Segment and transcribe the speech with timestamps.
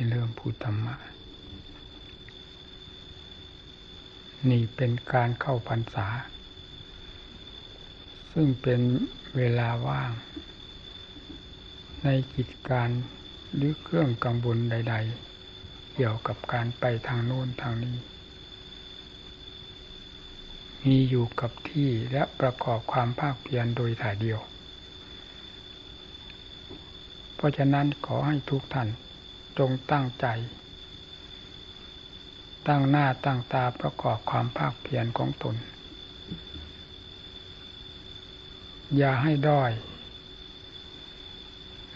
[0.00, 0.96] ที่เริ่มพูดธรรมะ
[4.50, 6.06] นี่เป็นการเข้าพรรษา
[8.32, 8.80] ซึ่งเป็น
[9.36, 10.10] เวลาว่าง
[12.04, 12.88] ในกิจการ
[13.54, 14.94] หรือเครื่องกังวลใด
[15.44, 17.96] ๆ เกี่ยวกับการไปทางโน้นทางนี้
[20.84, 24.40] มีอยู่กับที่และประกอบความภาคเพียรโดยถ่ายเดียว
[27.36, 28.90] เพราะฉะนั้นขอให้ทุกท่าน
[29.58, 30.26] จงตั้งใจ
[32.68, 35.56] ตั้งหน้าตั้งตาประกอบความภาคเพียรของตน
[38.96, 39.72] อย่าให้ด้อย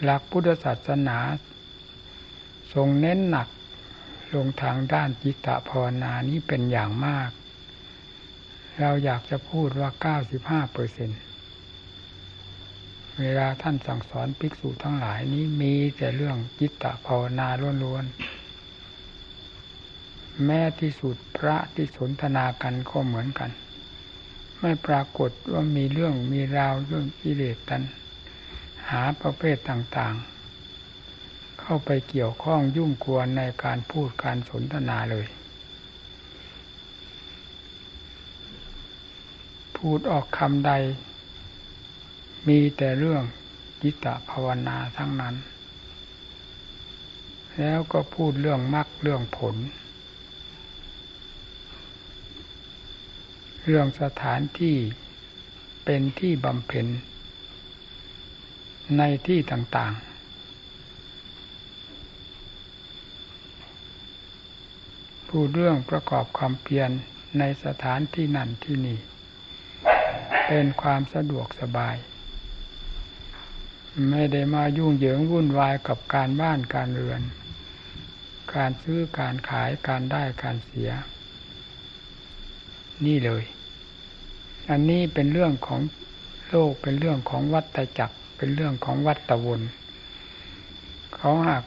[0.03, 1.17] หลักพุทธศาสนา
[2.73, 3.47] ทรงเน้นหนัก
[4.33, 7.29] ลงทางด้านจิตตภาวนานี้เป็นอย่างมาก
[8.79, 11.19] เราอยากจะพูดว่าเก้าสิบห้าเปอร์เซ็นต์
[13.19, 17.47] เวลาท่านสั่งสอนภิกษุทั้งหลายนี้มีแต่เรื่องจิตตภาวนา
[17.83, 23.51] ล้วนๆ แม้ที่สุดพระที่สนทนากันก็เหมือนกัน
[24.59, 27.81] ไม่ปรากฏว่ามีเรื่องมีราวเรื่องกิเลสตัน
[28.89, 35.25] หาประเภทต่างๆ เข้าไปเกี่ยวข้องยุ่งกวนในการพูดการสนทนาเลย
[39.77, 40.71] พูดออกคำใด
[42.47, 43.23] มีแต่เรื่อง
[43.81, 45.35] จิตตภาวนาทั้งนั้น
[47.57, 49.55] แล้วก็พูดเรื่องมรรคเรื่องผล
[53.65, 54.77] เรื่องสถานที่
[55.85, 56.87] เป็นที่บำเพ็ญ
[58.97, 60.13] ในที่ต่างๆ
[65.27, 66.89] พูดเรื่องประกอบความเพียร
[67.39, 68.99] ในสถานที่นั่นที่นี่
[70.47, 71.95] เป็นความสะดวกสบาย
[74.09, 77.21] ไม่ได้มายุ่งเหยิงวุ่นวายกับการบ้านการเรือน
[78.55, 80.89] การซื้อการขายการได้การเสีย
[83.05, 83.43] นี่เลย
[84.69, 85.81] อันนี้เป็นเรื่องของ
[86.49, 89.61] โลกเป็นเรื่องของวัฏจักร เป็นเรื่องของวัฏวน
[91.15, 91.63] เขาหัก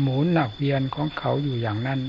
[0.00, 2.00] หมุนหนักเวียนของเขาอยู่อย่างนั้น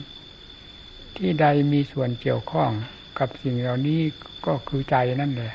[1.16, 2.72] ที่ใดมีส่วนเกี่ยวข้อง
[3.20, 4.02] กับสิ่งเหล่านี้
[4.46, 5.54] ก็คือใจนั่นแหละ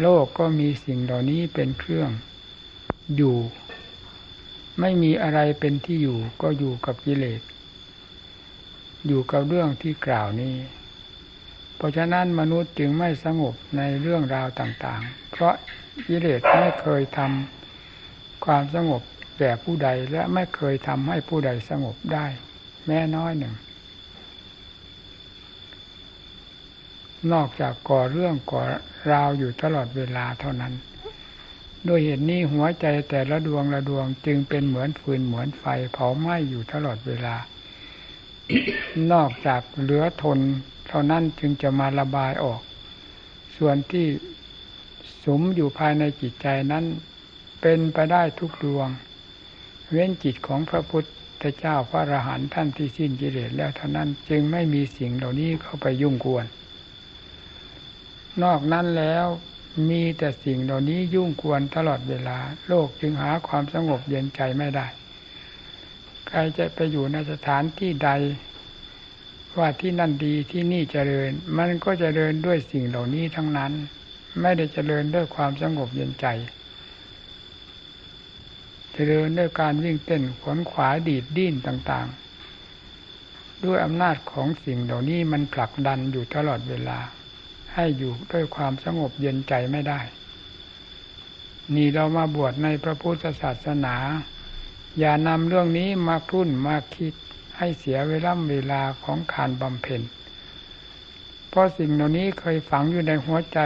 [0.00, 2.10] โลกก็มีสิ่งเหล่านี้เป็นเครื่อง
[3.16, 3.36] อยู่
[4.80, 7.40] ไม่มีอะไรเป็นที่อยู่ ก็อยู่กับกิเลส
[9.06, 10.54] อยู่กับเรื่องที่กล่าวนี้
[11.76, 15.54] เพราะฉะนั้นมนุษย์จึงไม่สงบในเรื่องราวต่างๆ เพราะ
[16.06, 19.02] กิเลสไม่เคยทำความสงบ
[19.38, 22.26] แก่ผู้ใดและไม่เคยทำให้ผู้ใดสงบได้
[22.86, 23.54] แม้น้อยหนึ่ง
[27.32, 28.62] นอกจากก่อเรื่องก่อ
[29.12, 30.72] ราวอยู่ตลอดเวลาเท่านั้น
[31.88, 37.36] ด้วยเหตุนี้หัวใจแต่ละดวงละดวงจึงเป็นเหมือนฟืนเหมือนไฟเผาไหม้อยู่ตลอดเวลา
[39.12, 40.38] นอกจากเหลือทน
[40.88, 42.60] เท่านั้นจึงจะมาระบายออก
[43.56, 44.06] ส่วนที่
[45.24, 46.84] สมอยู่ภายในจิตใจนั้น
[47.60, 48.88] เป็นไปได้ทุกดวง
[49.90, 51.04] เว้นจิตของพระพุท
[51.42, 56.46] ธเจ้าพระอรหันต์ท่านที่สิ้นกิเลสแล้วเท่านั้นจึงไม่มีสิ่งเหล่านี้เข้าไปยุ่งกวน
[58.42, 59.26] นอกนั้นแล้ว
[59.88, 64.86] มีแต่สิ่งเหล่านี้ยุ่งกวนตลอดเวลา โลกจึงหาความสงบเย็นใจไม่ได้
[66.28, 68.10] ใครจะไปอยู่ในสถานที่ใด
[69.56, 73.72] ว่าที่นั่นดีที่นี่เจริญ มันก็จเจริญด้วยสิ่งเหล่านี้ทั้งนั้น
[74.40, 76.26] ไม่ได้เจริญด้วยความสงบเย็นใจ
[78.92, 86.98] เจริญด้วยการวิ่งเต้นขวนขวายดีดดิ้นต่างๆ ด้วยอำนาจของสิ่งเหล่านี้มันผลักดันอยู่ตลอดเวลา
[87.74, 90.00] ให้อยู่ด้วยความสงบเย็นใจไม่ได้
[91.74, 93.96] นี่เรามาบวชในพระพุทธศาสนา
[94.98, 97.14] อย่านำเรื่องนี้มาคุ้นมาคิด
[97.56, 100.00] ให้เสียเวลาเวลาของการบำเพ็ญ
[101.48, 103.58] เพราะสิ่งเหล่านี้เคยฝังอยู่ในหัวใจ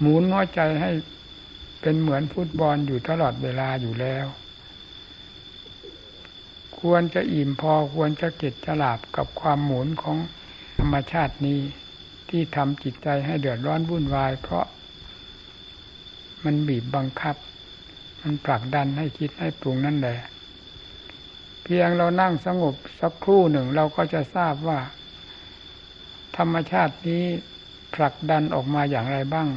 [0.00, 0.90] หมุนหัวใจให้
[1.80, 4.26] เป็นเหมือนฟุตบอลอยู่ตลอดเวลาอยู่แล้ว
[6.80, 10.16] ควรจะอิ่มพอควรจะเก็ดฉลาบกับความหมุนของ
[10.78, 11.60] ธรรมชาตินี้
[12.28, 14.66] ที่ทำจิตใจให้เดือดร้อนวุ่นวาย เพราะ
[16.44, 17.36] มันบีบบังคับ
[18.22, 20.18] มันผลักดันให้คิดให้ปรุงนั่นแหละ
[21.62, 24.80] เพียงเรานั่งสงบสักครู่หนึ่งเราก็จะทราบว่า
[26.36, 27.24] ธรรมชาตินี้
[27.94, 29.48] ผลักดันออกมาอย่างไรบ้าง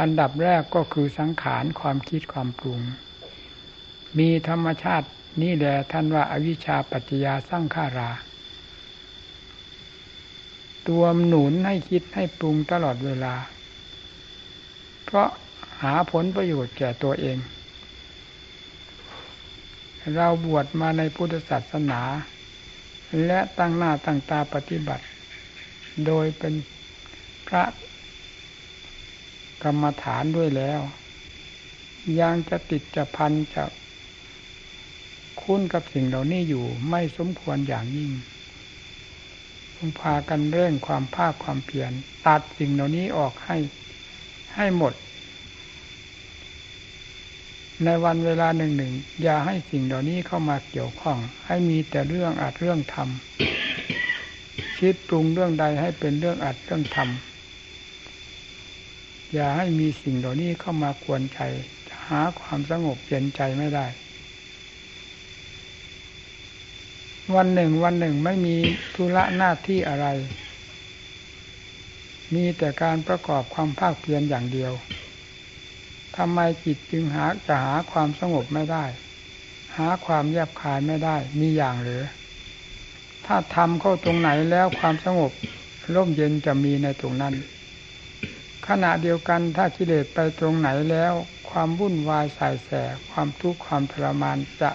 [0.00, 2.80] อันดับแรกก็คือสังขารความคิดความปรุง
[4.18, 5.08] มีธรรมชาติ
[5.42, 8.10] นี่แหละท่านว่าอาวิชชาปัจจยาสร้างขารา
[10.88, 13.34] ตัวหนุนให้คิดให้ปรุงตลอดเวลา
[15.04, 15.28] เพราะ
[15.82, 17.38] หาผลประโยชน์แก่ตัวเอง
[20.14, 22.00] เราบวชมาในพุทธศาสนา
[23.26, 25.04] และตั้งหน้าตั้งตาปฏิบัติ
[26.06, 26.54] โดยเป็น
[27.48, 27.64] พระ
[29.62, 30.80] กรรมฐานด้วยแล้ว
[32.20, 33.64] ยังจะติดจะพันจะ
[35.40, 38.12] คุ้นกับสิ่งเหล่านี้อยู่ไม่สมควรอย่างยิ่ง
[40.00, 41.92] พากันเร่งความภาคความเพียร
[42.26, 43.56] ตัดสิ่งเหล่านี้ออกให้
[44.54, 44.94] ให้หมด
[47.84, 48.92] ในวันเวลาหนึ่งหนึ่ง
[49.22, 61.40] อย่าให้สิ่งเหล่านี้เข้ามาเกี่ยวข้อง ให้มีแต่เรื่องอัดเรื่องทำคิดปรุงเรื่องใดให้เป็นเรื่องอัดเรื่องทำอย่าให้มีสิ่งเหล่านี้เข้ามากวนใจ
[62.06, 63.86] หาความสงบเย็นใจไม่ได้
[67.34, 68.56] วันหนึ่งวันหนึ่งไม่มี
[68.94, 70.06] ธุระหน้าที่อะไร
[72.34, 74.72] มีแต่การประกอบความภาคเพียรอย่างเดียว
[76.16, 78.84] ทำไมจิตจึงหาจะหาความสงบไม่ได้
[79.76, 82.02] หาความแยบคายไม่ได้ มีอย่างหรือ
[83.26, 85.32] ถ้าทำเข้าตรงไหนแล้วความสงบ
[85.94, 87.34] ร่มเย็นจะมีในตรงนั้น
[88.68, 91.12] ขณะเดียวกันถ้ากิเลสไปตรงไหนแล้ว
[91.50, 92.70] ความวุ่นวายสายแส
[93.10, 94.70] ความทุกข์ความทรมานจะ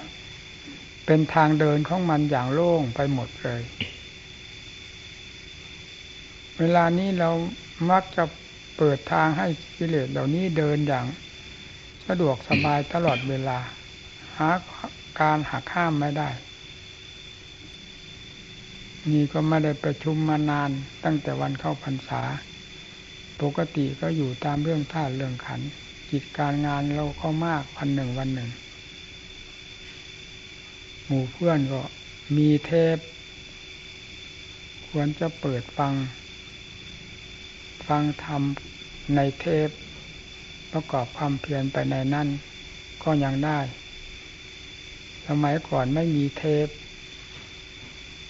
[1.06, 3.62] เป็นทางเดินของมันอย่างโล่งไปหมดเลย
[6.60, 7.30] เวลานี้เรา
[7.92, 8.24] มักจะ
[8.78, 11.06] เปิดทางให้กิเลสเหล่านี้เดินอย่าง
[12.08, 13.58] สะดวกสบายตลอดเวลา
[14.38, 14.50] หา
[15.20, 16.30] การหักข้ามไม่ได้
[19.12, 20.70] นี่ก็ไม่ได้ประชุมมานาน
[21.04, 22.22] ตั้งแต่วันเข้าพรรษา
[23.42, 25.62] ปกติก็อยู่ตามเรื่องท่าเรื่องขัน
[26.12, 28.50] กิจการงานเราก็มากวันหนึ่งวันหนึ่ง
[31.14, 31.82] หมู่เพื่อนก็
[32.38, 32.98] มีเทป
[34.88, 35.94] ควรจะเปิดฟัง
[37.88, 38.42] ฟังธรรม
[39.16, 39.70] ในเทป
[40.72, 42.28] ประกอบความเพียรไปในนั่น
[43.04, 43.60] ก็ยังได้
[45.28, 46.68] สมัยก่อนไม่มีเทป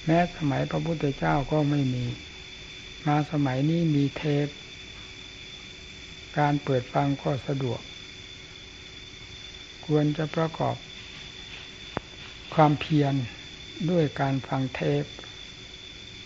[0.06, 2.06] แม้สมัยพระพุทธเจ้าก็ไม่มี
[3.08, 4.48] มาสมัยนี้มีเทป
[6.38, 7.82] การเปิดฟังก็สะดวก
[9.86, 10.76] ควรจะประกอบ
[12.54, 13.14] ความเพียร
[13.92, 15.04] ด้วยการฟังเทป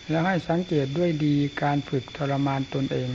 [0.09, 3.09] แล้วให้สังเกตด้วยดีการฝึกทรมานตนเอง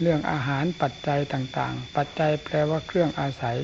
[0.00, 3.58] เรื่องอาหารปัจจัยต่างๆ ปัจจัยแปลว่าเครื่องอาศัย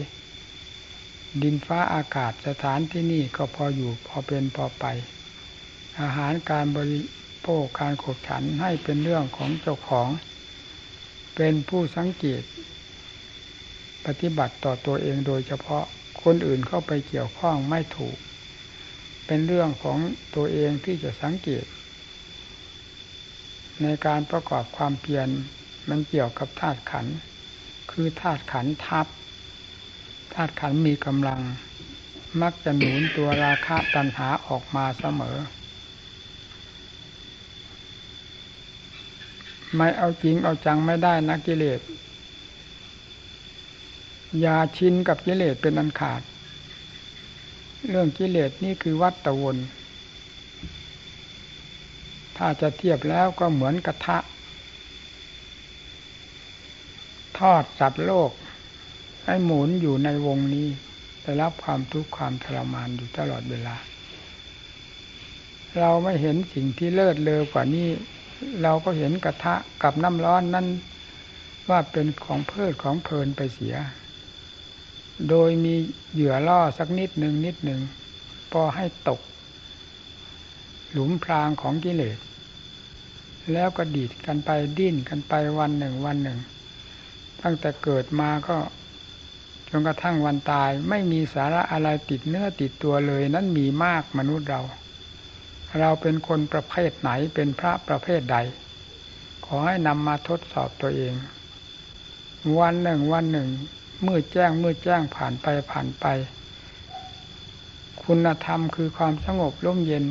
[1.42, 4.84] ดินฟ้าอากาศสถานที่นี่ก็พออยู่พอเป็นพอไป
[6.00, 7.00] อาหารการบริ
[7.42, 10.08] โภคการขบฉันให้เป็นเรื่องของเจ้าของ
[11.36, 12.42] เป็นผู้สังเกต
[14.06, 15.84] ปฏิบัติต่อตัวเองโดยเฉพาะ
[16.22, 18.16] คนอื่นเข้าไปเกี่ยวข้องไม่ถูก
[19.26, 19.98] เป็นเรื่องของ
[20.34, 21.64] ตัวเองที่จะสังเกต
[23.82, 25.28] ในการประกอบความเพียร
[25.88, 27.06] มันเกี่ยวกับธาตุขัน
[27.90, 29.06] คือธาตุขันทับ
[30.34, 31.40] ธาตุขันมีกำลัง
[32.42, 35.36] มักจะหนุนตัวราคะตัณหาออกมาเสมอ
[39.76, 41.80] ไม่เอาจริงเอาจังไม่ได้นะกิเลส
[44.44, 46.22] ย่าชินกับกิเลสเป็นอันขาด
[47.88, 49.56] เรื่องกิเลสนี่คือวัตตะวน
[52.36, 54.18] ถ้าจะเทียบแล้วก็เหมือนกระทะ
[57.38, 58.30] ทอดสัตว์โลก
[59.24, 60.68] ให้หมุนอยู่ในวงนี้
[61.22, 63.76] ได้รับความทุกข์ความทรมานอยู่ตลอดเวลา
[65.78, 67.88] เราไม่เห็นสิ่งที่เลิศเลอกว่านี้
[68.62, 70.66] เราก็เห็นกระทะกับน้ำร้อนนั้น
[71.70, 73.76] ว่าเป็นของเพลิดของเพลินไปเสีย
[75.28, 75.74] โดยมี
[76.12, 77.80] เหยื่อล่อสักนิดหนึ่งนิดหนึ่ง
[78.52, 79.20] พอให้ตก
[80.90, 82.18] หลุมพรางของกิเลส
[83.52, 86.38] แล้วก็ดีดกันไปดิ้นกันไปวันหนึ่งวันหนึ่ง
[87.42, 88.56] ตั้งแต่เกิดมาก็
[89.68, 94.62] จนกระทั่งวันตายไม่มีสาระอะไรติดเนื้อติดตัวเลย นั้นมีมากมนุษย์เรา
[95.78, 98.36] เราเป็นคนประเภทไหนเป็นพระประเภทใด
[99.46, 101.14] ขอให้นำมาทดสอบตัวเอง
[102.58, 103.48] วันหนึ่งวันหนึ่ง
[104.06, 106.06] มืดแจ้งมืดแจ้งผ่านไปผ่านไป
[108.04, 110.04] คุณธรรมคือความสงบร่มเย็น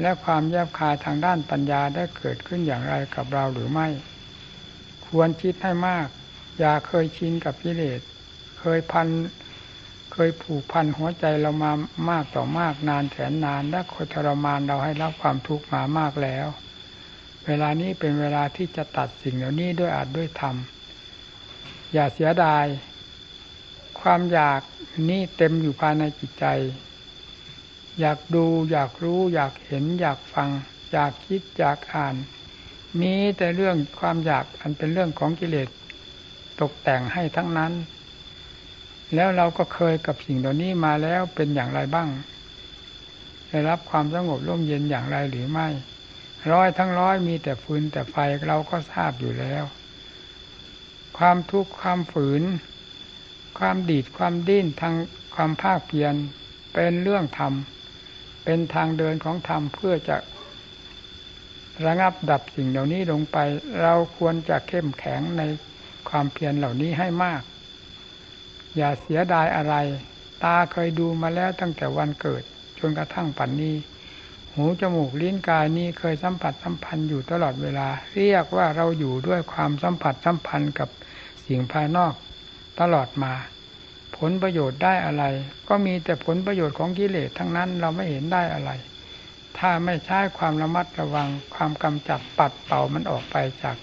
[0.00, 3.88] และความแยบคายทางด้านปัญญาได้เกิดขึ้นอย่างไรกับเราหรือไม่
[5.06, 6.06] ควรคิดให้มาก
[6.58, 8.00] อย่าเคยชินกับกิเลส
[8.58, 9.08] เคยพัน
[10.12, 11.72] เคยผูกพันหัวใจเรามา
[12.10, 16.46] มากต่อมากนานแสนนานและคอยทรมานเราให้รับความทุกข์มามากแล้ว
[17.46, 20.56] เวลานี้เป็นเวลาที่จะตัดสิ่งเหล่านี้ด้วยอาจด้วยธรรม
[21.92, 22.66] อย่าเสียดาย
[24.00, 24.60] ความอยาก
[25.08, 26.46] นี่เต็มอยู่ภายในจิตใจ
[28.00, 30.48] อยากดูอยากรู้ อยากเห็น อยากฟัง
[30.92, 32.14] อยากคิดอยากอ่าน
[33.00, 35.68] มีแต่เรื่องความอยากอันเป็นเรื่องของกิเลส
[36.60, 37.72] ตกแต่งให้ทั้งนั้น
[39.14, 42.08] แล้วเราก็เคยกับสิ่งเหล่านี้มาแล้วเป็นอย่างไรบ้าง
[43.48, 45.68] ได้รับความสงบร่มเย็นอย่างไรหรือไม่
[46.52, 48.16] ร้อยทั้งร้อยมีแต่ฟืนแต่ไฟ
[48.48, 49.64] เราก็ทราบอยู่แล้ว
[51.18, 52.42] ความทุกข์ความฝืน
[53.58, 54.94] ความดีดความดิ้นทาง
[55.34, 56.14] ความภาคเพียร
[56.74, 57.52] เป็นเรื่องธรรม
[58.44, 60.16] เป็นทางเดินของธรรมเพื่อจะ
[61.86, 63.38] ระงับดับสิ่งเหล่านี้ลงไป
[63.82, 65.42] เราควรจะเข้มแข็งใน
[66.08, 67.42] ความเพียรเหล่านี้ให้มาก
[68.76, 69.74] อย่าเสียดายอะไร
[70.44, 72.42] ตาเคยดูมาแล้วตั้งแต่วันเกิด
[72.78, 73.74] จนกระทั่งปัจนนี้
[74.56, 80.88] หูจมูกลิ้นกายนี้เคยสัมผัสสัมพันธ์อยู่ตลอดเวลา เรียกว่าเราอยู่ด้วยความสัมผัสสัมพันธ์กับ
[81.46, 82.14] สิ่งภายนอก
[82.80, 83.32] ตลอดมา
[84.16, 85.24] ผลประโยชน์ได้อะไร
[85.68, 88.70] ก็มีแต่ผลประโยชน์ของกิเลสทั้งนั้นเราไม่เห็นได้อะไร
[89.58, 93.76] ถ้าไม่ใช้ความระมัดระวังความกำจัดปัดเป่ามันออกไปจาก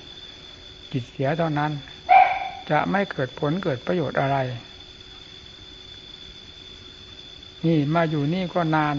[0.91, 1.71] จิตเสียเท่านั้น
[2.69, 4.37] จะไม่เกิดผลเกิดประโยชน์อะไร
[7.65, 8.95] นี่มาอยู่นี่ก็นาน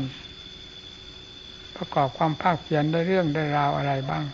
[1.76, 4.24] ประกอบความภาคเพียรได้เรื่องได้ราวอะไรบ้าง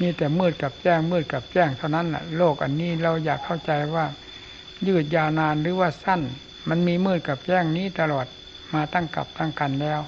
[0.00, 4.06] มีแต่มืดกับแจ้งมืดกับแจ้งเท่านั้นแหละโลกอันนี้เราอยากเข้าใจว่า
[4.86, 6.20] ยืดยาวนานหรือว่าสั้น
[6.68, 8.26] มันมีมืดกับแจ้งนี้ตลอด
[8.74, 10.00] มาตั้งกับตั้งกันแล้ว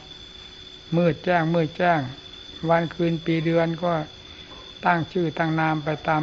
[0.97, 2.01] มืดแจ้งมืดแจ้ง
[2.69, 3.93] วันคืนปีเดือนก็
[4.85, 6.23] ตั้งชื่อตั้งนามไปตาม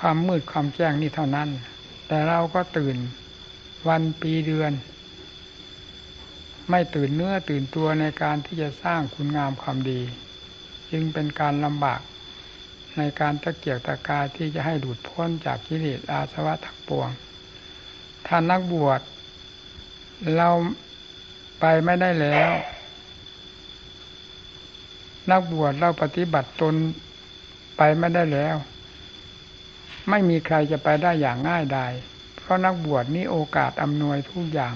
[0.00, 1.48] ความมืดความแจ้งนี่เท่านั้น
[2.06, 2.96] แต่เราก็ตื่น
[3.88, 4.72] วันปีเดือน
[6.70, 10.00] ไม่ตื่นเนื้อตื่นตัวในการที่จะสร้างคุณงามความดี
[10.90, 12.00] จึงเป็นการลำบาก
[12.96, 17.08] ในการตะเกียกตะกายที่จะให้ดูดพ้นจากกิเลสอาสวะทั้งปวง
[18.26, 19.00] ท่านนักบวช
[20.36, 20.48] เรา
[21.60, 22.50] ไปไม่ได้แล้ว
[25.30, 26.74] นักบวชเราปฏิบัติตน
[27.76, 28.56] ไปไม่ได้แล้ว
[30.08, 31.92] ไม่มีใครจะไปได้อย่างง่ายดาย
[32.40, 34.74] เพราะนักบวชนี้โอกาสอำนวยทุกอย่าง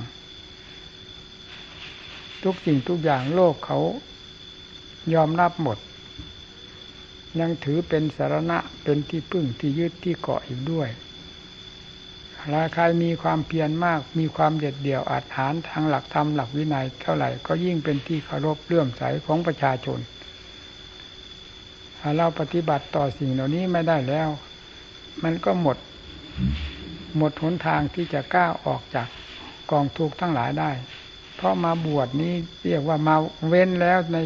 [2.44, 3.78] ทุกสิ่งทุกอย่างโลกเขา
[5.14, 5.78] ยอมรับหมด
[7.40, 10.88] ยังถือเป็นสารณะเป็นที่พึ่งที่ยึดที่เกาะอีกด้วย
[12.52, 19.98] ถ้าใครมีความเพียรมาก มีความเด็ดเดี่ยวอาจหารทางหลักธรรมหลักวินัยเท่าไหร่ก็ยิ่งเป็นที่เคารพเลื่อมใสของประชาชน
[22.00, 24.28] ถ้าเราปฏิบัติต่อสิ่งเหล่านี้ไม่ได้แล้ว
[25.22, 25.76] มันก็หมด
[27.16, 29.08] หมดหนทางที่จะก้าวออกจาก
[29.70, 30.70] กองทุกข์ทั้งหลายได้
[31.40, 33.16] เพราะมาบวชนี้เรียกว่ามา
[33.48, 34.16] เว้นแล้วใน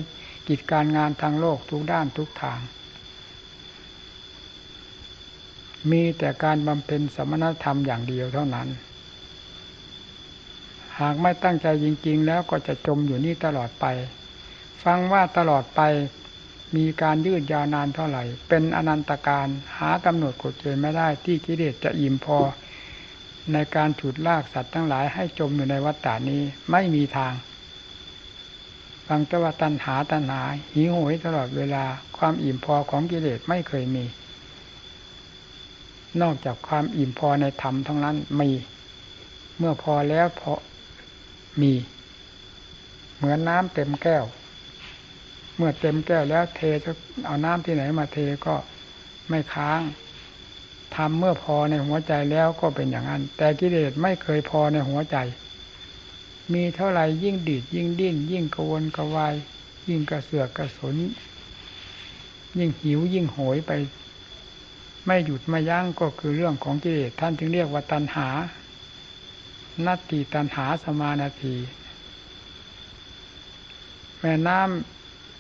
[0.49, 2.61] กิจการงานทางโลกทุกด้านทุกทาง
[5.91, 8.69] มีแต่การบำเพ็ญสมณธรรมอย่างเดียวเท่านั้น
[11.01, 13.85] หากไม่ตั้งใจจริง ๆ แล้วก็จะจมอยู่นี่ตลอดไป
[14.85, 15.81] ฟังว่าตลอดไป
[16.77, 19.47] มีการยืดยาวนานเท่าไหร่ เป็นอนันตการ
[19.79, 22.39] หากำหนดกฎเกณฑ์ไม่ได้ที่กิเลสจะอิ่มพอ
[23.53, 27.33] ในการฉุดลากสัตว์ทั้งหลายให้จมอยู่ในวัฏฏานี้ไม่มีทาง
[29.07, 30.43] ฟังแต่ว่าตัณหาตัณหา
[30.75, 31.85] หิวโหยตลอดเวลา
[32.19, 34.05] ความอิ่มพอของกิเลสไม่เคยมี
[36.23, 38.51] นอกจากความอิ่มพอในธรรมทั้งนั้นมี
[39.59, 40.53] เมื่อพอแล้วพอ
[41.61, 41.73] มี
[43.17, 44.25] เหมือนน้ำเต็มแก้ว
[45.57, 46.93] เมื่อเต็มแก้วแล้วเทจะ
[47.27, 48.55] เอาน้ำที่ไหนมาเทก็
[49.29, 49.81] ไม่ค้าง
[50.97, 55.17] ทำเมื่อพอในหัวใจแล้วก็เป็นอย่างนั้น แต่กิเลสไม่เคยพอในหัวใจ
[56.53, 59.35] มีเท่าไหร่ยิ่งดีดยิ่งดิ้น ยิ่งกวนกวาย
[59.89, 60.97] ยิ่งกระเสือกกระสน
[62.59, 63.73] ยิ่งหิวยิ่งโหยไป
[65.07, 68.29] ไม่หยุดไม่ยั้งก็คือเรื่องของกิเลสท่านจึงเรียกว่าตัณหา
[69.87, 71.57] นัตติตัณหาสมานาที
[74.21, 74.59] แม่น้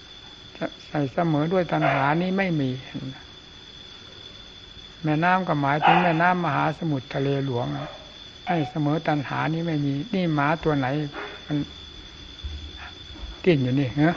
[0.04, 2.70] ำใส่เสมอด้วยตัณหานี้ไม่มี
[5.04, 7.66] แม่น้ำก็หมายถึงแม่น้ำมหาสมุทรทะเลหลวง
[8.46, 10.87] ให้เสมอตัณหานี้ไม่มี นี่หมาตัวไหน
[11.46, 11.56] มัน
[13.44, 14.14] ติ้นอยู่นี่เหรอ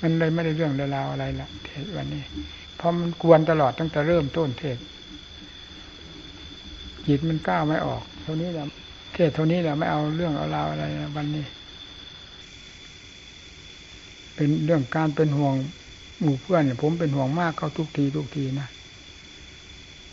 [0.00, 2.22] มันเลยไม่ได้เรื่องราวอะไรละเทศวันนี้
[2.76, 4.78] เพราะมันกวนตลอดตั้งแต่เริ่มต้นเทศ
[7.06, 8.64] จิตมันก้าวไม่ออก เท่านี้แหละ
[9.14, 11.44] เทศเท่านี้แหละไม่เอาเรื่องเอาราวอะไรนะวันนี้
[14.34, 15.54] เป็นเรื่องการเป็นห่วง
[16.20, 18.68] หมู่เพื่อนเนี่ยผมเป็นห่วงมากเขาทุกทีทุกทีนะ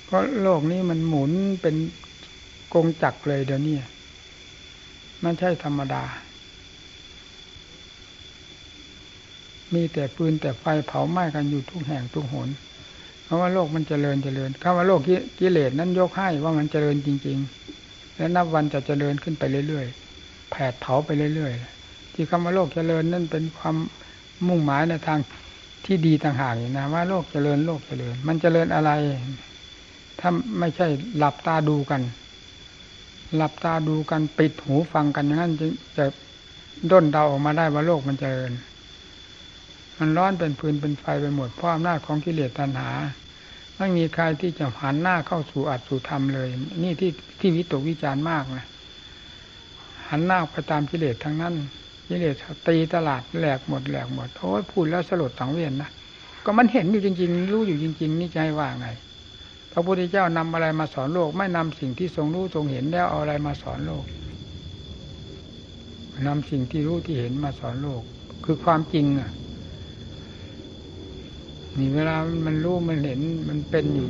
[0.06, 1.32] เพราะโลกนี้มันหมุน
[1.62, 1.76] เป็น
[2.74, 3.78] กงจักรเลยเดี๋ยวนี้
[5.24, 6.04] มันใช่ธรรมดา
[9.74, 12.50] มีแต่ปืนแต่ไฟเผาไหม้กันอยู่ทุกแห่งทุกหน
[13.24, 15.02] เพราะว่าโลกมันเจริญเจริญคำว่าโลก
[15.40, 17.38] กิเลสนั้นยกให้ว่ามันเจริญจริง
[17.78, 23.76] ๆ และนับวันจะเจริญขึ้นไปเรื่อยๆแผดเผาไปเรื่อยๆที่คำว่าโลกเจริญนั่นเป็นความ
[24.48, 25.20] มุ่งหมายในทาง
[25.86, 28.92] ที่ดีต่างหากนะว่าโลกเจริญโลกเจริญ มันเจริญอะไร
[30.20, 30.88] ถ้าไม่ใช่
[31.18, 32.02] หลับตาดูกัน
[33.36, 36.06] หลับตาดูกันปิดหูฟังกันอย่างนั้นจะจะ
[36.92, 38.52] ด้นเดาออกมาได้ว่าโลกมันเจริญ
[39.98, 42.92] มันร้อนเป็นฟืนเป็นไฟไปหมดเพราะอำนาจของกิเลสตัณหา
[43.78, 46.50] ไม่มีใครที่จะหันหน้าเข้าสู่อัตสู่ธรรมเลย
[46.84, 48.66] นี่ที่ที่วิตกวิจารณ์มากนะ
[50.10, 51.54] หันหน้าไปตามกิเลสทั้งนั้น
[52.08, 52.36] กิเลส
[52.68, 55.90] ตีตลาดแหลกหมดแหลกหมดโอ้ยพูดแล้วสลดสังเวียนนะ
[56.46, 58.88] ก็มันเห็นอยู่จริง ๆ รู้อยู่จริง ๆ นี่จะให้ว่าไง
[59.72, 64.06] พระพุทธเจ้านำอะไรมาสอนโลก ไม่นำสิ่งที่ทรงรู้ทรงเห็นแล้วเอาอะไรมาสอนโลก
[66.28, 68.02] นำสิ่งที่รู้ที่เห็นมาสอนโลก
[68.46, 69.32] คือความจริงอะ
[71.78, 73.20] นี่เวลามันรู้มันเห็น
[73.50, 74.10] มันเป็นอยู่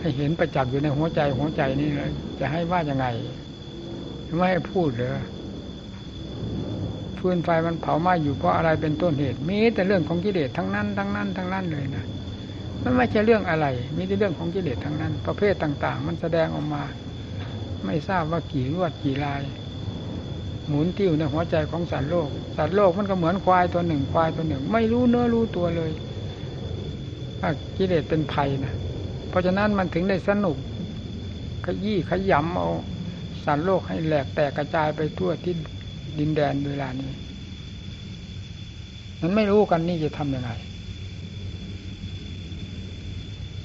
[0.00, 1.88] ให้เห็นประจักษ์อยู่ในหัวใจหัวใจนี่
[2.40, 3.06] จะให้ว่ายังไง
[4.36, 5.10] ไม่ให้พูดเลย
[7.26, 12.04] ฟืนไฟมันเผาไหม้อยู่เพราะอะไรเป็นต้นเหตุ มีแต่เรื่องของกิเลสทั้งนั้นทั้งนั้นทั้งนั้นเลยนะ
[12.82, 13.66] มันไม่ใช่เรื่องอะไร
[13.96, 16.82] มีแต่เรื่องของกิเลสทั้งนั้น ประเภทต่าง ๆ มันแสดงออกมา
[17.84, 19.42] ไม่ทราบว่ากี่รวดกี่ลาย
[20.68, 25.90] หมุนติ้วในหัวใจของสัตว์โลก สัตว์โลกมันก็เหมือนควายตัวหนึ่งควายตัวหนึ่ง ไม่รู้เนื้อรู้ตัวเลย
[27.76, 28.72] กิเลสเป็นภัยนะ
[29.28, 30.56] เพราะฉะนั้นมันถึงได้สนุก
[31.64, 32.68] ขยี้ขยำเอา
[33.44, 35.54] สัตว์โลกให้แหลกแตกกระจายไปทั่วที่
[36.18, 37.10] ดินแดนเวลานี้
[39.20, 40.50] มันไม่รู้กันนี่จะทำยังไง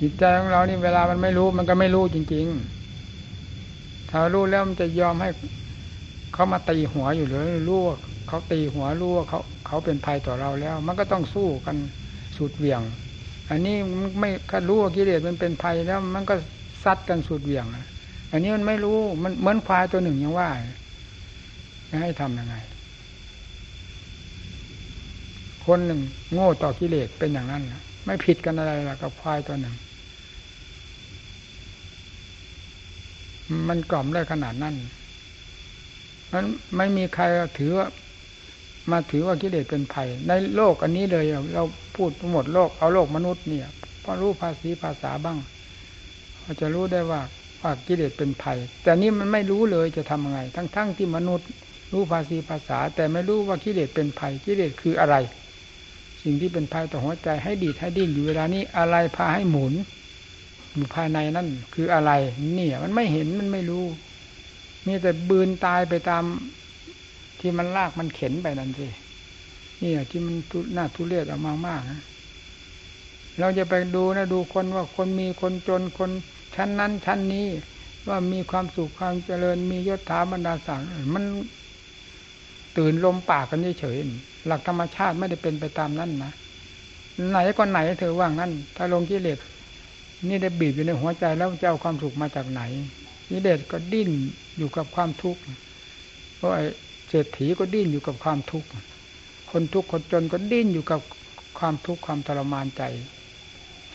[0.01, 2.45] จิตใจของเรานี่เวลามันไม่รู้มันก็ไม่รู้จริง
[3.27, 5.29] ๆ ถ้ารู้แล้วมันจะยอมให้
[6.33, 11.75] เขามาตีหัวอยู่หรือรู้ว่าเขาตีหัวรู้ว่าเขาเขาเป็นภัยต่อเราแล้ว มันก็ต้องสู้กัน
[12.37, 12.81] สุดเหวี่ยง
[13.49, 13.75] อันนี้
[14.19, 16.35] ไม่ก็รู้ว่ากิเลสมันเป็นภัยแล้ว มันก็
[16.83, 17.65] ซัดกันสุดเหวี่ยง
[18.31, 20.49] อันนี้มันไม่รู้มันเหมือนควายตัวหนึ่งยังว่า
[21.89, 22.55] จะให้ทำยังไง
[25.65, 26.01] คนหนึ่ง
[26.33, 27.63] โง่ต่อกิเลสเป็นอย่างนั้น
[28.05, 29.75] ไม่ผิดกันอะไรละกับควายตัวหนึ่ง
[33.69, 34.75] มันกล่อมได้ขนาดนั้น
[36.33, 36.43] มัน
[36.75, 37.23] ไม่มีใคร
[37.59, 37.87] ถือว่า
[38.91, 41.63] มาถือว่ากิเลสเป็นภัย ในโลกอันนี้เลยเรา
[41.95, 43.67] พูดหมดโลกเอาโลกมนุษย์เนี่ย
[44.03, 45.37] พอรู้ภาษีภาษาบ้าง
[46.41, 47.21] เราจะรู้ได้ว่า
[47.61, 51.49] ว่ากิเลสเป็นภัย แต่นี่มันไม่รู้เลยจะทำยังไง ทั้งๆทที่มนุษย์
[51.91, 55.15] รู้ภาษีภาษา แต่ไม่รู้ว่ากิเลสเป็นภัยกิเลสคืออะไร
[56.23, 59.73] สิ่งที่เป็นภัยต่อหัวใจให้ดีดให้ดิ้นอยู่เวลานี้อะไรพาให้หมุน
[60.73, 62.11] อยู่ภายในนั่นคืออะไร
[62.53, 63.85] เนี่ยมันไม่เห็นมันไม่รู้
[64.85, 66.23] มีแต่บืนตายไปตาม
[67.39, 68.87] ที่มันลากมันเข็นไปนั่นสิ
[69.81, 70.35] นี่ที่มัน
[70.73, 72.01] หน้าทุเรศออกมามากนะ
[73.39, 76.11] เราจะไปดูนะดูคนว่าคนมีคนจนคน
[76.55, 77.47] ชั้นนั้นชั้นนี้
[78.07, 81.23] ว่ามีความสุขความเจริญมียศถาบรรดาศักดิ์มัน
[82.77, 86.31] ตื่นลมปากกันเฉยๆหลักธรรมชาติไม่ได้เป็นไปตามนั้นนะ
[87.29, 89.37] ไหนก็ไหนเธอว่างั้น ถ้าลงกิเลส
[90.27, 92.61] นี่ได้บีบอยู่ในหัวใจแล้วจะเอาความสุขมาจากไหน
[93.29, 94.09] กิเลสก็ดิ้น
[94.57, 95.41] อยู่กับความทุกข์
[96.35, 96.65] เพราะไอ้
[97.09, 98.67] เศรษฐีก็ดิ้นอยู่กับความทุกข์
[99.51, 100.99] คนทุกข์คนจนก็ดิ้นอยู่กับ
[101.59, 102.83] ความทุกข์ความทรมานใจ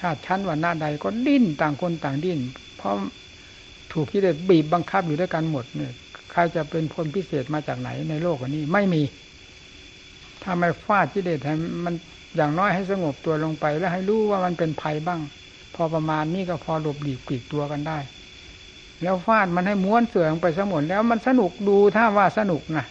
[0.01, 2.39] ชาติชั้นวันหน้าใดก็ดิ้นต่างคนต่างดิ้น
[2.77, 2.95] เพราะ
[3.93, 5.93] ถูกกิเลสบีบบังคับอยู่ด้วยกันหมดเนี่ย
[6.35, 9.03] ใครจะเป็นคนพิเศษมาจากไหนในโลกอันนี้ ไม่มี
[10.43, 11.95] ถ้าไม่ฟาดกิเลสให้มัน
[12.37, 15.21] อย่างน้อยให้สงบตัวลงไป แล้วให้รู้ว่ามันเป็นภัยบ้าง
[15.75, 17.99] พอประมาณนี้ก็พอหลบหลีกปีกตัวกันได้
[19.03, 22.87] แล้วฟาดมันให้ม้วนเสื่อมไปสมดแล้วมันสนุกดูถ้าว่าสนุกนะ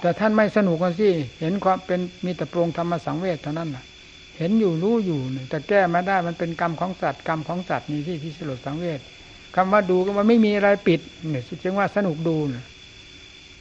[0.00, 1.08] แต่ท่านไม่สนุกกันสิ
[1.40, 3.84] เห็นความเป็นมีแต่โปรงธรรมสังเวชเท่านั้นน่ะ
[4.36, 9.00] เห็นอยู่รู้อยู่แต่แก้ไม่ได้มันเป็นกรรมของสัตว์กรรมของสัตว์นี่ที่ที่สลดสังเวช
[9.56, 12.64] คำว่าดูก็มันไม่มีอะไรปิดเนี่ยจึงว่าสนุกดูนะ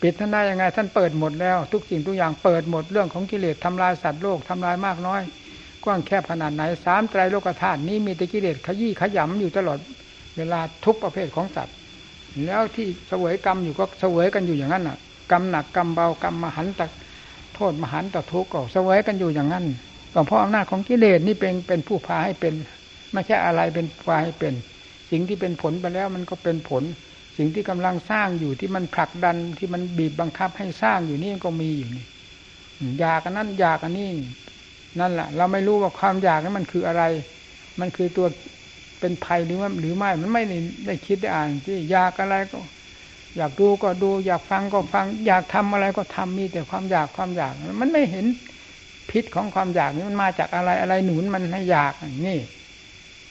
[0.01, 5.21] ปิดท่านได้ยังไง ท่านเปิดหมดแล้ว ทุกสิ่งทุกอย่างเปิดหมดเรื่องของกิเลสทำลายสัตว์โลกทำลายมากน้อย
[5.83, 9.79] กว้างแคบขนาดไหนสามไตรโลกธาตุนี้มีแต่กิเลสขยี้ขยำอยู่ตลอด
[10.37, 11.75] เวลาทุกประเภทของสัตว์
[12.45, 14.97] แล้วที่เสวยกรรมอยู่ก็เสวยกันอยู่อย่างนั้นอะ
[15.31, 16.81] กรรมหนักกรรมเบากรรมมหันต
[17.55, 19.65] โทษมหันตทุกข์ก็เสวยกันอยู่อย่างนั้น
[20.13, 22.53] ก็เพราะอำนาจของกิเลสนี่เป็นเป็นผู้พาให้เป็น
[23.13, 24.53] ไม่ใช่อะไรเป็นพาให้เป็น
[25.11, 26.83] สิ่งที่เป็นผลไปแล้วมันก็เป็นผล
[27.37, 32.05] สิ่งที่กำลังสร้างอยู่ที่มันผลักดันที่มันบีบบังคับให้สร้างอยู่นี่ก็มีอยู่นี่
[32.99, 34.09] อยากอันนั้นอยากอันนี้
[34.99, 37.03] นั่นแหละเราไม่รู้ว่าความอยากนั้นมันคืออะไร
[37.79, 38.27] มันคือตัว
[38.99, 40.43] เป็นภัยหรือว่าหรือไม่มันไม่
[40.85, 42.59] ได้คิดได้อ่านที่อยากอะไรก็
[43.37, 48.25] อยากดูก็ดู อยากฟังก็ฟัง อยากทำอะไรก็ทำมีแต่ความอยากความอยาก มันไม่เห็น
[49.09, 51.93] พิษของความอยากนี้มันมาจากอะไรอะไรหนุนมันให้อยาก
[52.27, 52.39] นี่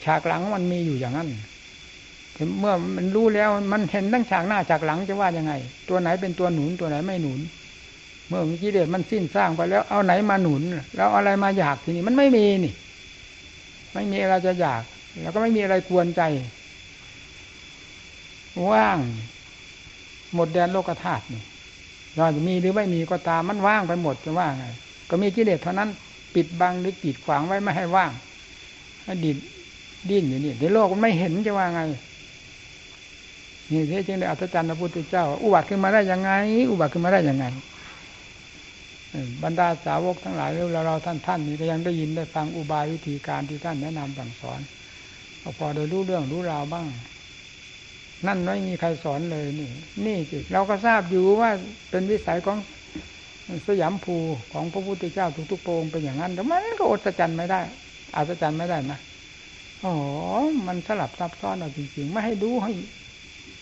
[0.05, 1.29] ฉากหลังมันมีอยู่อย่างนั้น
[2.61, 5.53] เมื่อมันรู้แล้วมันเห็นตั้งฉากหน้าฉากหลังจะว่ายังไง
[5.89, 7.41] ตัวไหนเป็นตัวหนุนตัวไหนไม่หนุน
[8.29, 10.63] เมื่อกิเลสมันสิ้นสร้างไปแล้วเอาไหนมาหนุน
[10.97, 12.75] แล้วอะไรมาอยากทีนี้มันไม่มีนี่
[13.95, 14.83] ไม่มีอะไรจะอยาก
[15.23, 16.23] แล้วก็ไม่มีอะไรกวนใจ
[18.73, 18.99] ว่าง
[20.35, 21.43] หมดแดนโลกธาตุนี่
[22.15, 24.65] เราจะมีหรือไม่มีก็ตามมันว่างไปหมดจะว่าไง
[25.11, 25.89] ก็มีกิเลสเท่านั้น
[26.35, 28.11] ปิดบังหรือกีดขวางไว้ไม่ให้ว่าง
[29.05, 29.37] ให้ดิน
[30.11, 31.81] ดิ้นอยู่นี่ในโลกมันไม่เห็นจะว่าไง
[33.73, 36.31] นี่ที่จริงเลยอัศจรรย์พระพุทธเจ้า อุบัติขึ้นมาได้ยังไง
[36.71, 37.45] อุบัติขึ้นมาได้ยังไง
[39.43, 44.61] บรรดาสาวกทั้งหลายเราเราท่านท่านนี่ก็ยังได้ยินได้ฟังอุบายวิธีการที่ท่านแนะนำสั่งสอน
[45.59, 46.87] พอได้รู้เรื่องรู้ราวบ้าง
[48.27, 49.69] นั่นไม่มีใครสอนเลยนี่
[50.07, 51.51] นี่สิเราก็ทราบอยู่ว่า
[51.91, 52.59] เป็นวิสัยของ
[53.67, 54.17] สยามภู
[54.53, 57.61] ของพระพุทธเจ้าทุกๆโปรงเป็นอย่างนั้นแต่มันก็อดสจรรย์ไม่ได้
[58.15, 58.99] อาจารย์ไม่ได้นะ
[59.85, 59.95] อ๋อ
[60.67, 62.73] มันสลับซับซ้อนเอาจริงๆ ไม่ให้รู้ให้